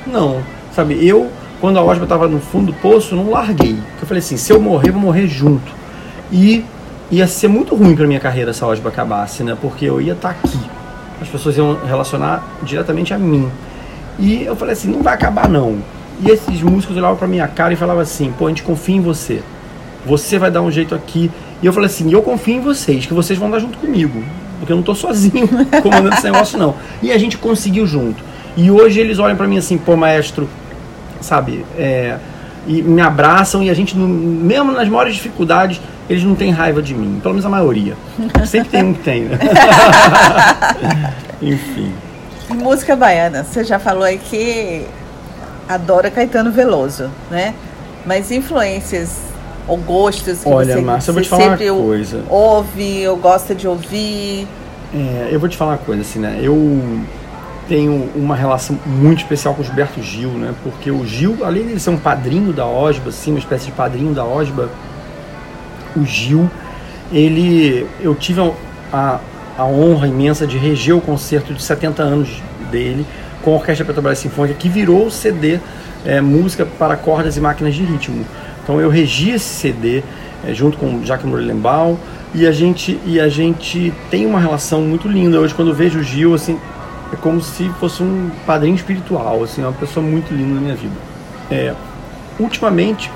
Não. 0.05 0.41
Sabe, 0.73 1.05
eu, 1.05 1.29
quando 1.59 1.77
a 1.77 1.83
Osba 1.83 2.03
estava 2.03 2.27
no 2.27 2.39
fundo 2.39 2.71
do 2.71 2.73
poço, 2.73 3.15
não 3.15 3.29
larguei. 3.29 3.77
Eu 3.99 4.07
falei 4.07 4.19
assim, 4.19 4.37
se 4.37 4.51
eu 4.53 4.61
morrer, 4.61 4.91
vou 4.91 5.01
morrer 5.01 5.27
junto. 5.27 5.71
E 6.31 6.63
ia 7.11 7.27
ser 7.27 7.47
muito 7.47 7.75
ruim 7.75 7.95
para 7.95 8.07
minha 8.07 8.19
carreira 8.19 8.53
se 8.53 8.63
a 8.63 8.67
Osba 8.67 8.89
acabasse, 8.89 9.43
né? 9.43 9.57
Porque 9.59 9.85
eu 9.85 10.01
ia 10.01 10.13
estar 10.13 10.33
tá 10.33 10.39
aqui. 10.39 10.59
As 11.21 11.27
pessoas 11.27 11.57
iam 11.57 11.77
relacionar 11.85 12.43
diretamente 12.63 13.13
a 13.13 13.17
mim. 13.17 13.49
E 14.19 14.43
eu 14.43 14.55
falei 14.55 14.73
assim, 14.73 14.89
não 14.89 15.03
vai 15.03 15.13
acabar 15.13 15.49
não. 15.49 15.77
E 16.19 16.29
esses 16.31 16.61
músicos 16.61 16.97
olhavam 16.97 17.15
para 17.15 17.27
minha 17.27 17.47
cara 17.47 17.73
e 17.73 17.75
falavam 17.75 18.01
assim: 18.01 18.33
pô, 18.37 18.45
a 18.47 18.49
gente 18.49 18.63
confia 18.63 18.95
em 18.95 19.01
você. 19.01 19.41
Você 20.05 20.39
vai 20.39 20.49
dar 20.49 20.61
um 20.61 20.71
jeito 20.71 20.95
aqui. 20.95 21.31
E 21.61 21.65
eu 21.65 21.73
falei 21.73 21.87
assim: 21.87 22.11
eu 22.11 22.21
confio 22.21 22.55
em 22.55 22.61
vocês, 22.61 23.05
que 23.05 23.13
vocês 23.13 23.37
vão 23.37 23.49
dar 23.49 23.59
junto 23.59 23.77
comigo. 23.77 24.23
Porque 24.59 24.71
eu 24.71 24.75
não 24.75 24.81
estou 24.81 24.95
sozinho 24.95 25.47
comandando 25.83 26.15
esse 26.15 26.23
negócio, 26.23 26.57
não. 26.57 26.75
E 27.01 27.11
a 27.11 27.17
gente 27.17 27.37
conseguiu 27.37 27.85
junto. 27.85 28.23
E 28.55 28.71
hoje 28.71 28.99
eles 28.99 29.19
olham 29.19 29.35
para 29.35 29.47
mim 29.47 29.57
assim: 29.57 29.77
pô, 29.77 29.95
maestro, 29.95 30.49
sabe? 31.21 31.63
É, 31.77 32.17
e 32.65 32.81
me 32.81 33.01
abraçam 33.01 33.61
e 33.63 33.69
a 33.69 33.73
gente, 33.73 33.95
mesmo 33.95 34.71
nas 34.71 34.89
maiores 34.89 35.15
dificuldades, 35.15 35.79
eles 36.09 36.23
não 36.23 36.35
têm 36.35 36.51
raiva 36.51 36.81
de 36.81 36.93
mim. 36.93 37.19
Pelo 37.21 37.35
menos 37.35 37.45
a 37.45 37.49
maioria. 37.49 37.95
Sempre 38.45 38.69
tem 38.69 38.83
um 38.83 38.93
que 38.93 39.03
tem, 39.03 39.21
né? 39.23 39.37
Enfim. 41.41 41.93
Música 42.49 42.95
baiana, 42.95 43.43
você 43.43 43.63
já 43.63 43.77
falou 43.77 44.03
aí 44.03 44.17
que 44.17 44.85
adora 45.67 46.09
Caetano 46.09 46.51
Veloso, 46.51 47.09
né? 47.29 47.53
Mas 48.05 48.31
influências 48.31 49.19
ou 49.67 49.77
gostos 49.77 50.43
que 50.43 50.49
Olha, 50.49 50.75
você, 50.75 50.81
Márcia, 50.81 51.09
eu 51.09 51.13
vou 51.13 51.23
te 51.23 51.29
falar 51.29 51.47
uma 51.47 51.57
coisa. 51.57 52.23
ouve 52.29 53.07
ou 53.07 53.17
gosta 53.17 53.53
de 53.53 53.67
ouvir? 53.67 54.47
É, 54.93 55.29
eu 55.31 55.39
vou 55.39 55.49
te 55.49 55.57
falar 55.57 55.71
uma 55.71 55.77
coisa, 55.77 56.01
assim, 56.01 56.19
né? 56.19 56.39
Eu 56.41 56.81
tenho 57.67 58.09
uma 58.15 58.35
relação 58.35 58.79
muito 58.85 59.19
especial 59.19 59.53
com 59.53 59.61
o 59.61 59.65
Gilberto 59.65 60.01
Gil, 60.01 60.29
né? 60.29 60.53
Porque 60.63 60.89
o 60.89 61.05
Gil, 61.05 61.39
além 61.43 61.67
de 61.67 61.79
ser 61.79 61.89
um 61.89 61.97
padrinho 61.97 62.53
da 62.53 62.65
Osba, 62.65 63.09
assim, 63.09 63.31
uma 63.31 63.39
espécie 63.39 63.65
de 63.65 63.71
padrinho 63.73 64.13
da 64.13 64.23
Osba, 64.23 64.69
o 65.95 66.05
Gil, 66.05 66.49
ele, 67.11 67.85
eu 67.99 68.15
tive 68.15 68.39
a, 68.93 69.19
a 69.57 69.65
honra 69.65 70.07
imensa 70.07 70.47
de 70.47 70.57
reger 70.57 70.95
o 70.95 71.01
concerto 71.01 71.53
de 71.53 71.61
70 71.61 72.01
anos 72.01 72.41
dele 72.71 73.05
com 73.47 73.53
a 73.53 73.55
Orquestra 73.55 73.85
Petrobras 73.85 74.19
Sinfônica, 74.19 74.59
que 74.59 74.67
virou 74.67 75.05
o 75.05 75.09
CD 75.09 75.57
é, 76.05 76.19
Música 76.19 76.65
para 76.65 76.97
Cordas 76.97 77.37
e 77.37 77.39
Máquinas 77.39 77.75
de 77.75 77.81
Ritmo. 77.81 78.25
Então 78.61 78.81
eu 78.81 78.89
regi 78.89 79.29
esse 79.29 79.45
CD 79.45 80.03
é, 80.45 80.53
junto 80.53 80.77
com 80.77 81.01
Jacques 81.05 81.25
Morelembal 81.25 81.97
e 82.35 82.45
a 82.45 82.51
gente 82.51 82.99
e 83.05 83.21
a 83.21 83.29
gente 83.29 83.93
tem 84.11 84.25
uma 84.25 84.37
relação 84.37 84.81
muito 84.81 85.07
linda. 85.07 85.39
Hoje 85.39 85.53
quando 85.53 85.69
eu 85.69 85.73
vejo 85.73 85.99
o 85.99 86.03
Gil 86.03 86.33
assim, 86.33 86.59
é 87.13 87.15
como 87.15 87.41
se 87.41 87.69
fosse 87.79 88.03
um 88.03 88.29
padrinho 88.45 88.75
espiritual, 88.75 89.41
assim, 89.41 89.61
uma 89.61 89.71
pessoa 89.71 90.05
muito 90.05 90.33
linda 90.33 90.55
na 90.55 90.59
minha 90.59 90.75
vida. 90.75 90.95
É, 91.49 91.73
ultimamente 92.37 93.09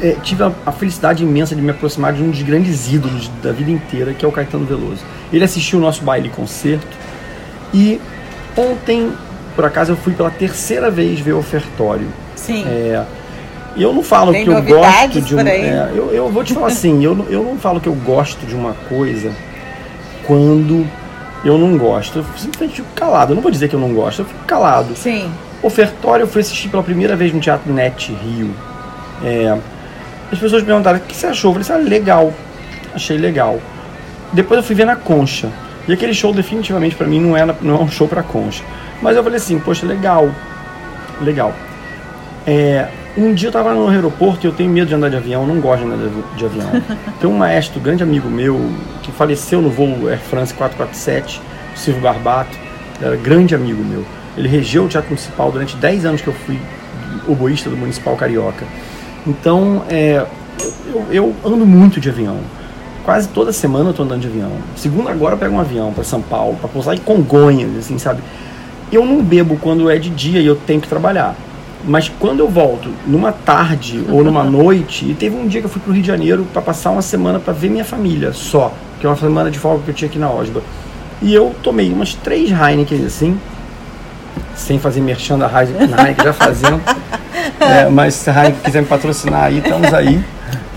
é, 0.00 0.12
tive 0.22 0.44
a, 0.44 0.52
a, 0.64 0.70
felicidade 0.70 1.24
imensa 1.24 1.56
de 1.56 1.60
me 1.60 1.72
aproximar 1.72 2.12
de 2.12 2.22
um 2.22 2.30
dos 2.30 2.42
grandes 2.42 2.92
ídolos 2.92 3.28
da 3.42 3.50
vida 3.50 3.72
inteira, 3.72 4.14
que 4.14 4.24
é 4.24 4.28
o 4.28 4.30
Caetano 4.30 4.64
Veloso. 4.64 5.02
Ele 5.32 5.42
assistiu 5.42 5.80
o 5.80 5.82
nosso 5.82 6.04
baile 6.04 6.28
concerto 6.28 7.03
e 7.74 8.00
ontem, 8.56 9.12
por 9.56 9.64
acaso, 9.64 9.92
eu 9.92 9.96
fui 9.96 10.12
pela 10.12 10.30
terceira 10.30 10.90
vez 10.90 11.18
ver 11.18 11.32
o 11.32 11.38
ofertório. 11.38 12.06
Sim. 12.36 12.64
É, 12.66 13.04
eu 13.76 13.92
não 13.92 14.02
falo 14.02 14.30
Tem 14.30 14.44
que 14.44 14.50
eu 14.50 14.62
gosto 14.62 15.20
de 15.20 15.34
um. 15.34 15.40
É, 15.40 15.90
eu, 15.92 16.12
eu 16.12 16.30
vou 16.30 16.44
te 16.44 16.54
falar 16.54 16.68
assim, 16.68 17.04
eu, 17.04 17.26
eu 17.28 17.42
não 17.42 17.58
falo 17.58 17.80
que 17.80 17.88
eu 17.88 17.94
gosto 17.94 18.46
de 18.46 18.54
uma 18.54 18.74
coisa 18.88 19.32
quando 20.24 20.86
eu 21.44 21.58
não 21.58 21.76
gosto. 21.76 22.20
Eu 22.20 22.24
simplesmente 22.36 22.76
fico 22.76 22.88
calado. 22.94 23.32
Eu 23.32 23.34
não 23.34 23.42
vou 23.42 23.50
dizer 23.50 23.68
que 23.68 23.74
eu 23.74 23.80
não 23.80 23.92
gosto, 23.92 24.20
eu 24.20 24.26
fico 24.26 24.44
calado. 24.44 24.94
Sim. 24.94 25.28
Ofertório 25.60 26.22
eu 26.22 26.28
fui 26.28 26.42
assistir 26.42 26.68
pela 26.68 26.82
primeira 26.82 27.16
vez 27.16 27.32
no 27.32 27.40
Teatro 27.40 27.72
Net 27.72 28.12
Rio. 28.12 28.50
É, 29.24 29.58
as 30.30 30.38
pessoas 30.38 30.62
me 30.62 30.66
perguntaram 30.66 30.98
o 30.98 31.00
que 31.00 31.16
você 31.16 31.26
achou. 31.26 31.50
Eu 31.50 31.60
falei 31.60 31.80
assim, 31.80 31.86
ah, 31.86 31.90
legal. 31.90 32.32
Achei 32.94 33.18
legal. 33.18 33.58
Depois 34.32 34.58
eu 34.58 34.64
fui 34.64 34.76
ver 34.76 34.86
na 34.86 34.94
Concha. 34.94 35.50
E 35.86 35.92
aquele 35.92 36.14
show 36.14 36.32
definitivamente 36.32 36.94
para 36.96 37.06
mim 37.06 37.20
não 37.20 37.36
é, 37.36 37.44
não 37.60 37.76
é 37.76 37.78
um 37.78 37.88
show 37.88 38.08
para 38.08 38.22
concha. 38.22 38.62
Mas 39.02 39.16
eu 39.16 39.22
falei 39.22 39.36
assim, 39.36 39.58
poxa, 39.58 39.86
legal, 39.86 40.30
legal. 41.20 41.54
É, 42.46 42.88
um 43.16 43.32
dia 43.32 43.46
eu 43.46 43.50
estava 43.50 43.72
no 43.74 43.88
aeroporto 43.88 44.46
e 44.46 44.48
eu 44.48 44.52
tenho 44.52 44.70
medo 44.70 44.88
de 44.88 44.94
andar 44.94 45.08
de 45.08 45.16
avião, 45.16 45.46
não 45.46 45.60
gosto 45.60 45.84
de 45.84 45.92
andar 45.92 46.10
de 46.36 46.44
avião. 46.44 46.70
Tem 47.20 47.30
um 47.30 47.36
maestro, 47.36 47.80
grande 47.80 48.02
amigo 48.02 48.28
meu, 48.28 48.70
que 49.02 49.12
faleceu 49.12 49.62
no 49.62 49.70
voo 49.70 50.08
Air 50.08 50.18
France 50.18 50.52
447, 50.54 51.40
o 51.74 51.78
Silvio 51.78 52.02
Barbato, 52.02 52.58
era 53.00 53.16
grande 53.16 53.54
amigo 53.54 53.82
meu. 53.84 54.04
Ele 54.36 54.48
regeu 54.48 54.84
o 54.84 54.88
Teatro 54.88 55.10
Municipal 55.10 55.52
durante 55.52 55.76
10 55.76 56.06
anos 56.06 56.20
que 56.20 56.28
eu 56.28 56.34
fui 56.34 56.58
oboísta 57.28 57.70
do 57.70 57.76
Municipal 57.76 58.16
Carioca. 58.16 58.64
Então, 59.26 59.84
é, 59.88 60.26
eu, 60.92 61.06
eu 61.10 61.34
ando 61.44 61.64
muito 61.64 62.00
de 62.00 62.08
avião. 62.08 62.38
Quase 63.04 63.28
toda 63.28 63.52
semana 63.52 63.86
eu 63.86 63.90
estou 63.90 64.06
andando 64.06 64.22
de 64.22 64.28
avião. 64.28 64.50
Segunda 64.76 65.10
agora 65.10 65.34
eu 65.34 65.38
pego 65.38 65.54
um 65.54 65.60
avião 65.60 65.92
para 65.92 66.02
São 66.02 66.22
Paulo, 66.22 66.56
para 66.56 66.68
pousar 66.68 66.94
em 66.94 66.98
Congonhas, 66.98 67.76
assim, 67.76 67.98
sabe? 67.98 68.22
Eu 68.90 69.04
não 69.04 69.22
bebo 69.22 69.58
quando 69.60 69.90
é 69.90 69.98
de 69.98 70.08
dia 70.08 70.40
e 70.40 70.46
eu 70.46 70.56
tenho 70.56 70.80
que 70.80 70.88
trabalhar. 70.88 71.36
Mas 71.86 72.08
quando 72.08 72.40
eu 72.40 72.48
volto 72.48 72.88
numa 73.06 73.30
tarde 73.30 74.02
ou 74.08 74.24
numa 74.24 74.42
noite, 74.48 75.04
e 75.04 75.14
teve 75.14 75.36
um 75.36 75.46
dia 75.46 75.60
que 75.60 75.66
eu 75.66 75.70
fui 75.70 75.82
para 75.82 75.90
o 75.90 75.92
Rio 75.92 76.00
de 76.00 76.08
Janeiro 76.08 76.46
para 76.50 76.62
passar 76.62 76.92
uma 76.92 77.02
semana 77.02 77.38
para 77.38 77.52
ver 77.52 77.68
minha 77.68 77.84
família 77.84 78.32
só, 78.32 78.72
que 78.98 79.04
é 79.04 79.08
uma 79.08 79.16
semana 79.16 79.50
de 79.50 79.58
folga 79.58 79.82
que 79.84 79.90
eu 79.90 79.94
tinha 79.94 80.08
aqui 80.08 80.18
na 80.18 80.30
Osba. 80.30 80.62
E 81.20 81.34
eu 81.34 81.54
tomei 81.62 81.92
umas 81.92 82.14
três 82.14 82.50
Heineken 82.50 83.04
assim, 83.04 83.38
sem 84.56 84.78
fazer 84.78 85.02
merchan 85.02 85.38
da 85.38 85.46
Heineken, 85.46 86.16
já 86.24 86.32
fazendo. 86.32 86.80
É, 87.60 87.88
mas 87.88 88.14
se 88.14 88.30
a 88.30 88.32
Heineken 88.32 88.60
quiser 88.62 88.80
me 88.80 88.88
patrocinar 88.88 89.44
aí, 89.44 89.58
estamos 89.58 89.92
aí. 89.92 90.22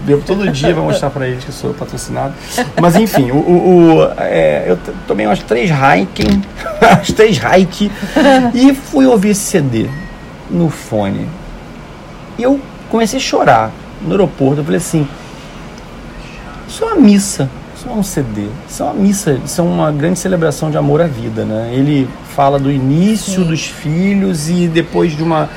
Bebo 0.08 0.24
todo 0.26 0.50
dia, 0.50 0.74
vou 0.74 0.86
mostrar 0.86 1.10
para 1.10 1.28
eles 1.28 1.44
que 1.44 1.52
sou 1.52 1.74
patrocinado. 1.74 2.34
Mas 2.82 2.96
enfim, 2.96 3.30
o, 3.30 3.36
o, 3.36 3.98
o 3.98 4.04
é, 4.20 4.64
eu 4.66 4.80
tomei 5.06 5.26
umas 5.26 5.44
três 5.44 5.70
Heineken, 5.70 6.42
as 6.80 7.12
três 7.12 7.38
Heineken, 7.44 7.92
e 8.54 8.74
fui 8.74 9.06
ouvir 9.06 9.32
esse 9.32 9.42
CD 9.42 9.90
no 10.50 10.70
fone. 10.70 11.28
E 12.38 12.44
eu 12.44 12.58
comecei 12.90 13.20
a 13.20 13.22
chorar 13.22 13.72
no 14.02 14.12
aeroporto. 14.12 14.62
Eu 14.62 14.64
falei 14.64 14.78
assim: 14.78 15.06
Isso 16.70 16.86
é 16.86 16.88
uma 16.88 16.96
missa, 16.96 17.50
isso 17.76 17.86
não 17.86 17.96
é 17.96 17.98
um 17.98 18.04
CD, 18.04 18.48
isso 18.70 18.84
é 18.84 18.86
uma 18.86 18.94
missa, 18.94 19.38
isso 19.44 19.60
é 19.60 19.64
uma 19.66 19.92
grande 19.92 20.20
celebração 20.20 20.72
de 20.72 20.78
amor 20.78 21.02
à 21.02 21.08
vida. 21.08 21.44
Né? 21.44 21.72
Ele 21.74 22.08
fala 22.34 22.58
do 22.58 22.72
início 22.72 23.42
Sim. 23.42 23.48
dos 23.50 23.66
filhos 23.66 24.50
e 24.50 24.70
depois 24.70 25.12
de 25.12 25.22
uma. 25.22 25.50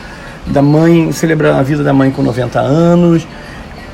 da 0.45 0.61
mãe, 0.61 1.13
celebrando 1.13 1.61
a 1.61 1.63
vida 1.63 1.85
da 1.85 1.93
mãe 1.93 2.11
com 2.11 2.21
90 2.21 2.59
anos. 2.59 3.25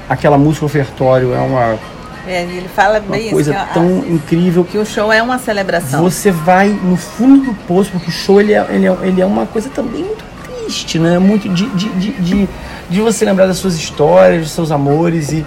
Aquela 0.08 0.38
música 0.38 0.64
ofertório 0.64 1.34
é 1.34 1.40
uma 1.40 1.78
é, 2.26 2.42
ele 2.42 2.68
fala 2.68 2.98
bem 2.98 3.26
uma 3.26 3.30
coisa 3.30 3.54
isso, 3.54 3.66
tão 3.72 4.02
a, 4.04 4.08
incrível 4.08 4.64
que 4.64 4.76
o 4.76 4.84
show 4.84 5.12
é 5.12 5.22
uma 5.22 5.38
celebração. 5.38 6.02
Você 6.02 6.32
vai 6.32 6.68
no 6.68 6.96
fundo 6.96 7.44
do 7.46 7.54
poço 7.68 7.92
porque 7.92 8.08
o 8.08 8.12
show 8.12 8.40
ele 8.40 8.52
é, 8.52 8.66
ele 8.68 8.86
é, 8.86 8.96
ele 9.02 9.20
é 9.20 9.26
uma 9.26 9.46
coisa 9.46 9.68
também 9.70 10.02
muito 10.02 10.24
triste, 10.42 10.98
né? 10.98 11.20
Muito 11.20 11.48
de, 11.48 11.66
de, 11.70 11.88
de, 11.90 12.12
de, 12.20 12.48
de 12.90 13.00
você 13.00 13.24
lembrar 13.24 13.46
das 13.46 13.58
suas 13.58 13.76
histórias, 13.76 14.42
dos 14.42 14.50
seus 14.50 14.72
amores. 14.72 15.30
E, 15.30 15.46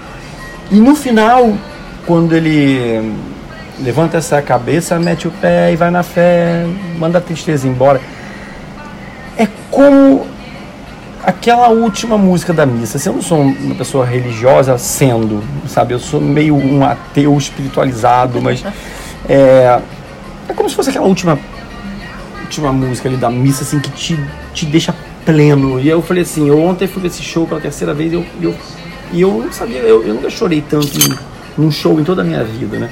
e 0.71 0.75
no 0.75 0.95
final, 0.95 1.53
quando 2.05 2.33
ele 2.33 3.13
levanta 3.81 4.17
essa 4.17 4.41
cabeça, 4.41 4.97
mete 4.97 5.27
o 5.27 5.31
pé 5.31 5.73
e 5.73 5.75
vai 5.75 5.91
na 5.91 6.01
fé, 6.01 6.65
manda 6.97 7.17
a 7.17 7.21
tristeza 7.21 7.67
embora. 7.67 7.99
É 9.37 9.47
como 9.69 10.25
aquela 11.23 11.69
última 11.69 12.17
música 12.17 12.53
da 12.53 12.65
missa. 12.65 12.97
Se 12.97 13.09
eu 13.09 13.13
não 13.13 13.21
sou 13.21 13.39
uma 13.39 13.75
pessoa 13.75 14.05
religiosa, 14.05 14.77
sendo, 14.77 15.43
sabe? 15.67 15.93
Eu 15.93 15.99
sou 15.99 16.19
meio 16.19 16.55
um 16.55 16.83
ateu 16.83 17.37
espiritualizado, 17.37 18.41
mas 18.41 18.63
é, 19.27 19.79
é 20.47 20.53
como 20.53 20.69
se 20.69 20.75
fosse 20.75 20.89
aquela 20.89 21.05
última 21.05 21.39
última 22.49 22.73
música 22.73 23.07
ali 23.07 23.17
da 23.17 23.29
missa, 23.29 23.61
assim, 23.63 23.79
que 23.79 23.91
te, 23.91 24.19
te 24.55 24.65
deixa 24.65 24.93
pleno. 25.23 25.79
E 25.79 25.87
eu 25.87 26.01
falei 26.01 26.23
assim, 26.23 26.47
eu 26.47 26.59
ontem 26.59 26.87
fui 26.87 27.05
esse 27.05 27.21
show 27.21 27.45
pela 27.45 27.61
terceira 27.61 27.93
vez 27.93 28.11
eu, 28.11 28.25
eu, 28.41 28.55
e 29.13 29.21
eu 29.21 29.31
não 29.31 29.51
sabia, 29.51 29.77
eu, 29.79 30.03
eu 30.03 30.15
nunca 30.15 30.31
chorei 30.31 30.63
tanto 30.67 30.97
num 31.55 31.69
show 31.69 31.99
em 31.99 32.03
toda 32.03 32.21
a 32.23 32.25
minha 32.25 32.43
vida, 32.43 32.79
né? 32.79 32.89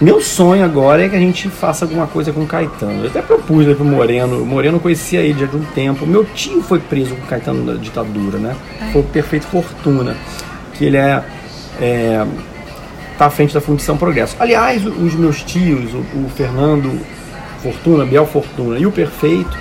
Meu 0.00 0.20
sonho 0.20 0.64
agora 0.64 1.04
é 1.04 1.08
que 1.08 1.14
a 1.14 1.20
gente 1.20 1.48
faça 1.48 1.84
alguma 1.84 2.06
coisa 2.06 2.32
com 2.32 2.40
o 2.42 2.46
Caetano. 2.46 3.04
Eu 3.04 3.10
até 3.10 3.22
propus 3.22 3.64
né, 3.64 3.74
pro 3.74 3.84
Moreno. 3.84 4.42
O 4.42 4.46
Moreno 4.46 4.80
conhecia 4.80 5.20
ele 5.20 5.38
já 5.38 5.46
de 5.46 5.56
um 5.56 5.64
tempo. 5.64 6.04
Meu 6.06 6.24
tio 6.24 6.62
foi 6.62 6.80
preso 6.80 7.14
com 7.14 7.22
o 7.22 7.26
Caetano 7.26 7.64
na 7.64 7.78
ditadura, 7.78 8.38
né? 8.38 8.56
Foi 8.92 9.02
o 9.02 9.04
Perfeito 9.04 9.46
Fortuna. 9.46 10.16
Que 10.74 10.86
ele 10.86 10.96
é, 10.96 11.22
é 11.80 12.26
tá 13.16 13.26
à 13.26 13.30
frente 13.30 13.54
da 13.54 13.60
Fundição 13.60 13.96
Progresso. 13.96 14.36
Aliás, 14.40 14.84
os 14.84 15.14
meus 15.14 15.42
tios, 15.42 15.94
o, 15.94 15.98
o 15.98 16.30
Fernando 16.34 17.00
Fortuna, 17.62 18.04
Biel 18.04 18.26
Fortuna 18.26 18.78
e 18.78 18.86
o 18.86 18.90
Perfeito, 18.90 19.56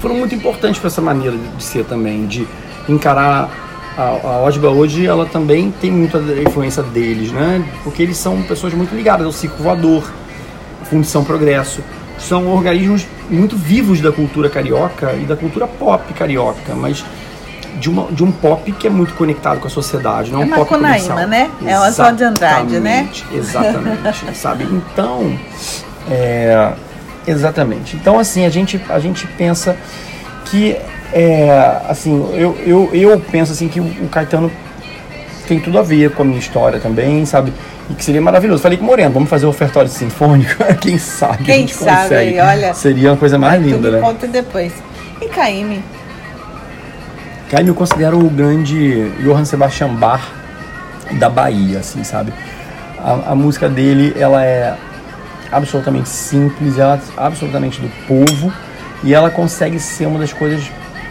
foram 0.00 0.16
muito 0.16 0.34
importantes 0.34 0.80
para 0.80 0.88
essa 0.88 1.00
maneira 1.00 1.36
de 1.56 1.62
ser 1.62 1.84
também, 1.84 2.26
de 2.26 2.46
encarar 2.88 3.63
a, 3.96 4.02
a 4.02 4.40
Osba 4.42 4.68
hoje, 4.68 5.06
ela 5.06 5.26
também 5.26 5.70
tem 5.80 5.90
muita 5.90 6.18
influência 6.18 6.82
deles, 6.82 7.30
né? 7.30 7.64
Porque 7.82 8.02
eles 8.02 8.16
são 8.16 8.42
pessoas 8.42 8.74
muito 8.74 8.94
ligadas 8.94 9.24
ao 9.24 9.32
ciclo 9.32 9.62
voador, 9.62 10.10
Fundição 10.84 11.24
Progresso. 11.24 11.82
São 12.18 12.48
organismos 12.48 13.06
muito 13.28 13.56
vivos 13.56 14.00
da 14.00 14.12
cultura 14.12 14.48
carioca 14.48 15.12
e 15.14 15.24
da 15.24 15.36
cultura 15.36 15.66
pop 15.66 16.12
carioca, 16.14 16.74
mas 16.74 17.04
de, 17.78 17.90
uma, 17.90 18.06
de 18.10 18.22
um 18.22 18.30
pop 18.30 18.70
que 18.72 18.86
é 18.86 18.90
muito 18.90 19.14
conectado 19.14 19.60
com 19.60 19.66
a 19.66 19.70
sociedade, 19.70 20.30
não 20.30 20.42
é 20.42 20.44
um 20.44 20.50
pop 20.50 20.68
comercial. 20.68 21.18
né? 21.26 21.50
É 21.66 21.78
o 21.78 21.82
Oswald 21.82 22.16
de 22.16 22.24
Andrade, 22.24 22.80
né? 22.80 23.08
Exatamente, 23.32 24.34
sabe? 24.34 24.64
Então, 24.64 25.38
é, 26.10 26.72
exatamente. 27.26 27.96
Então, 27.96 28.18
assim, 28.18 28.44
a 28.44 28.50
gente, 28.50 28.80
a 28.88 28.98
gente 28.98 29.26
pensa 29.26 29.76
que, 30.44 30.76
é, 31.14 31.80
assim, 31.88 32.28
eu, 32.34 32.58
eu, 32.66 32.90
eu 32.92 33.20
penso 33.20 33.52
assim 33.52 33.68
que 33.68 33.78
o, 33.78 34.08
Caetano 34.08 34.50
tem 35.46 35.60
tudo 35.60 35.78
a 35.78 35.82
ver 35.82 36.10
com 36.10 36.22
a 36.22 36.24
minha 36.24 36.40
história 36.40 36.80
também, 36.80 37.24
sabe? 37.24 37.52
E 37.88 37.94
que 37.94 38.04
seria 38.04 38.20
maravilhoso. 38.20 38.60
Falei 38.60 38.76
com 38.76 38.82
o 38.82 38.86
Moreno, 38.88 39.12
vamos 39.12 39.30
fazer 39.30 39.46
o 39.46 39.48
ofertório 39.48 39.88
sinfônico? 39.88 40.64
Quem 40.82 40.98
sabe 40.98 41.44
Quem 41.44 41.54
a 41.54 41.58
gente 41.58 41.74
sabe, 41.74 42.02
consegue. 42.02 42.40
olha. 42.40 42.74
Seria 42.74 43.10
uma 43.12 43.16
coisa 43.16 43.38
mais 43.38 43.62
linda, 43.62 43.92
né? 43.92 44.00
Conta 44.00 44.26
depois. 44.26 44.72
E 45.22 45.28
Caime? 45.28 45.84
Caime 47.48 47.68
eu 47.68 47.76
considero 47.76 48.18
o 48.18 48.28
grande 48.28 49.08
Johann 49.22 49.44
Sebastian 49.44 49.94
Bach 49.94 50.32
da 51.12 51.30
Bahia, 51.30 51.78
assim, 51.78 52.02
sabe? 52.02 52.32
A, 52.98 53.30
a 53.30 53.34
música 53.36 53.68
dele, 53.68 54.12
ela 54.18 54.44
é 54.44 54.74
absolutamente 55.52 56.08
simples, 56.08 56.76
ela 56.76 56.96
é 56.96 57.00
absolutamente 57.16 57.80
do 57.80 57.88
povo 58.08 58.52
e 59.04 59.14
ela 59.14 59.30
consegue 59.30 59.78
ser 59.78 60.06
uma 60.06 60.18
das 60.18 60.32
coisas 60.32 60.68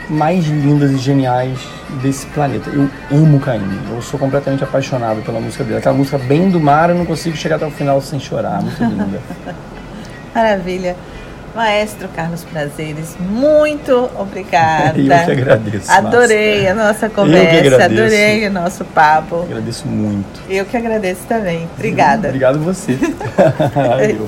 mais 0.10 0.46
lindas 0.46 0.92
e 0.92 0.98
geniais 0.98 1.60
desse 2.02 2.26
planeta. 2.28 2.70
Eu 2.70 2.90
amo 3.12 3.40
Caim, 3.40 3.62
eu 3.92 4.02
sou 4.02 4.20
completamente 4.20 4.64
apaixonado 4.64 5.22
pela 5.22 5.40
música 5.40 5.64
dele. 5.64 5.78
Aquela 5.78 5.96
música 5.96 6.18
bem 6.18 6.50
do 6.50 6.60
mar, 6.60 6.90
eu 6.90 6.96
não 6.96 7.06
consigo 7.06 7.36
chegar 7.36 7.58
até 7.58 7.66
o 7.66 7.72
final 7.72 8.02
sem 8.02 8.20
chorar, 8.20 8.62
muito 8.62 8.84
linda. 8.84 9.20
Maravilha. 10.34 10.96
Maestro 11.56 12.08
Carlos 12.10 12.44
Prazeres, 12.44 13.16
muito 13.20 14.10
obrigada. 14.18 14.98
Eu 14.98 15.26
que 15.26 15.32
agradeço. 15.32 15.92
Adorei 15.92 16.68
a 16.68 16.74
nossa 16.74 17.10
conversa, 17.10 17.86
adorei 17.86 18.48
o 18.48 18.52
nosso 18.52 18.84
papo. 18.86 19.36
Eu 19.36 19.44
agradeço 19.44 19.88
muito. 19.88 20.42
Eu 20.50 20.66
que 20.66 20.76
agradeço 20.76 21.22
também. 21.28 21.70
Obrigada. 21.76 22.30
Obrigado 22.30 22.60
você. 22.60 22.98
Valeu. 23.76 24.28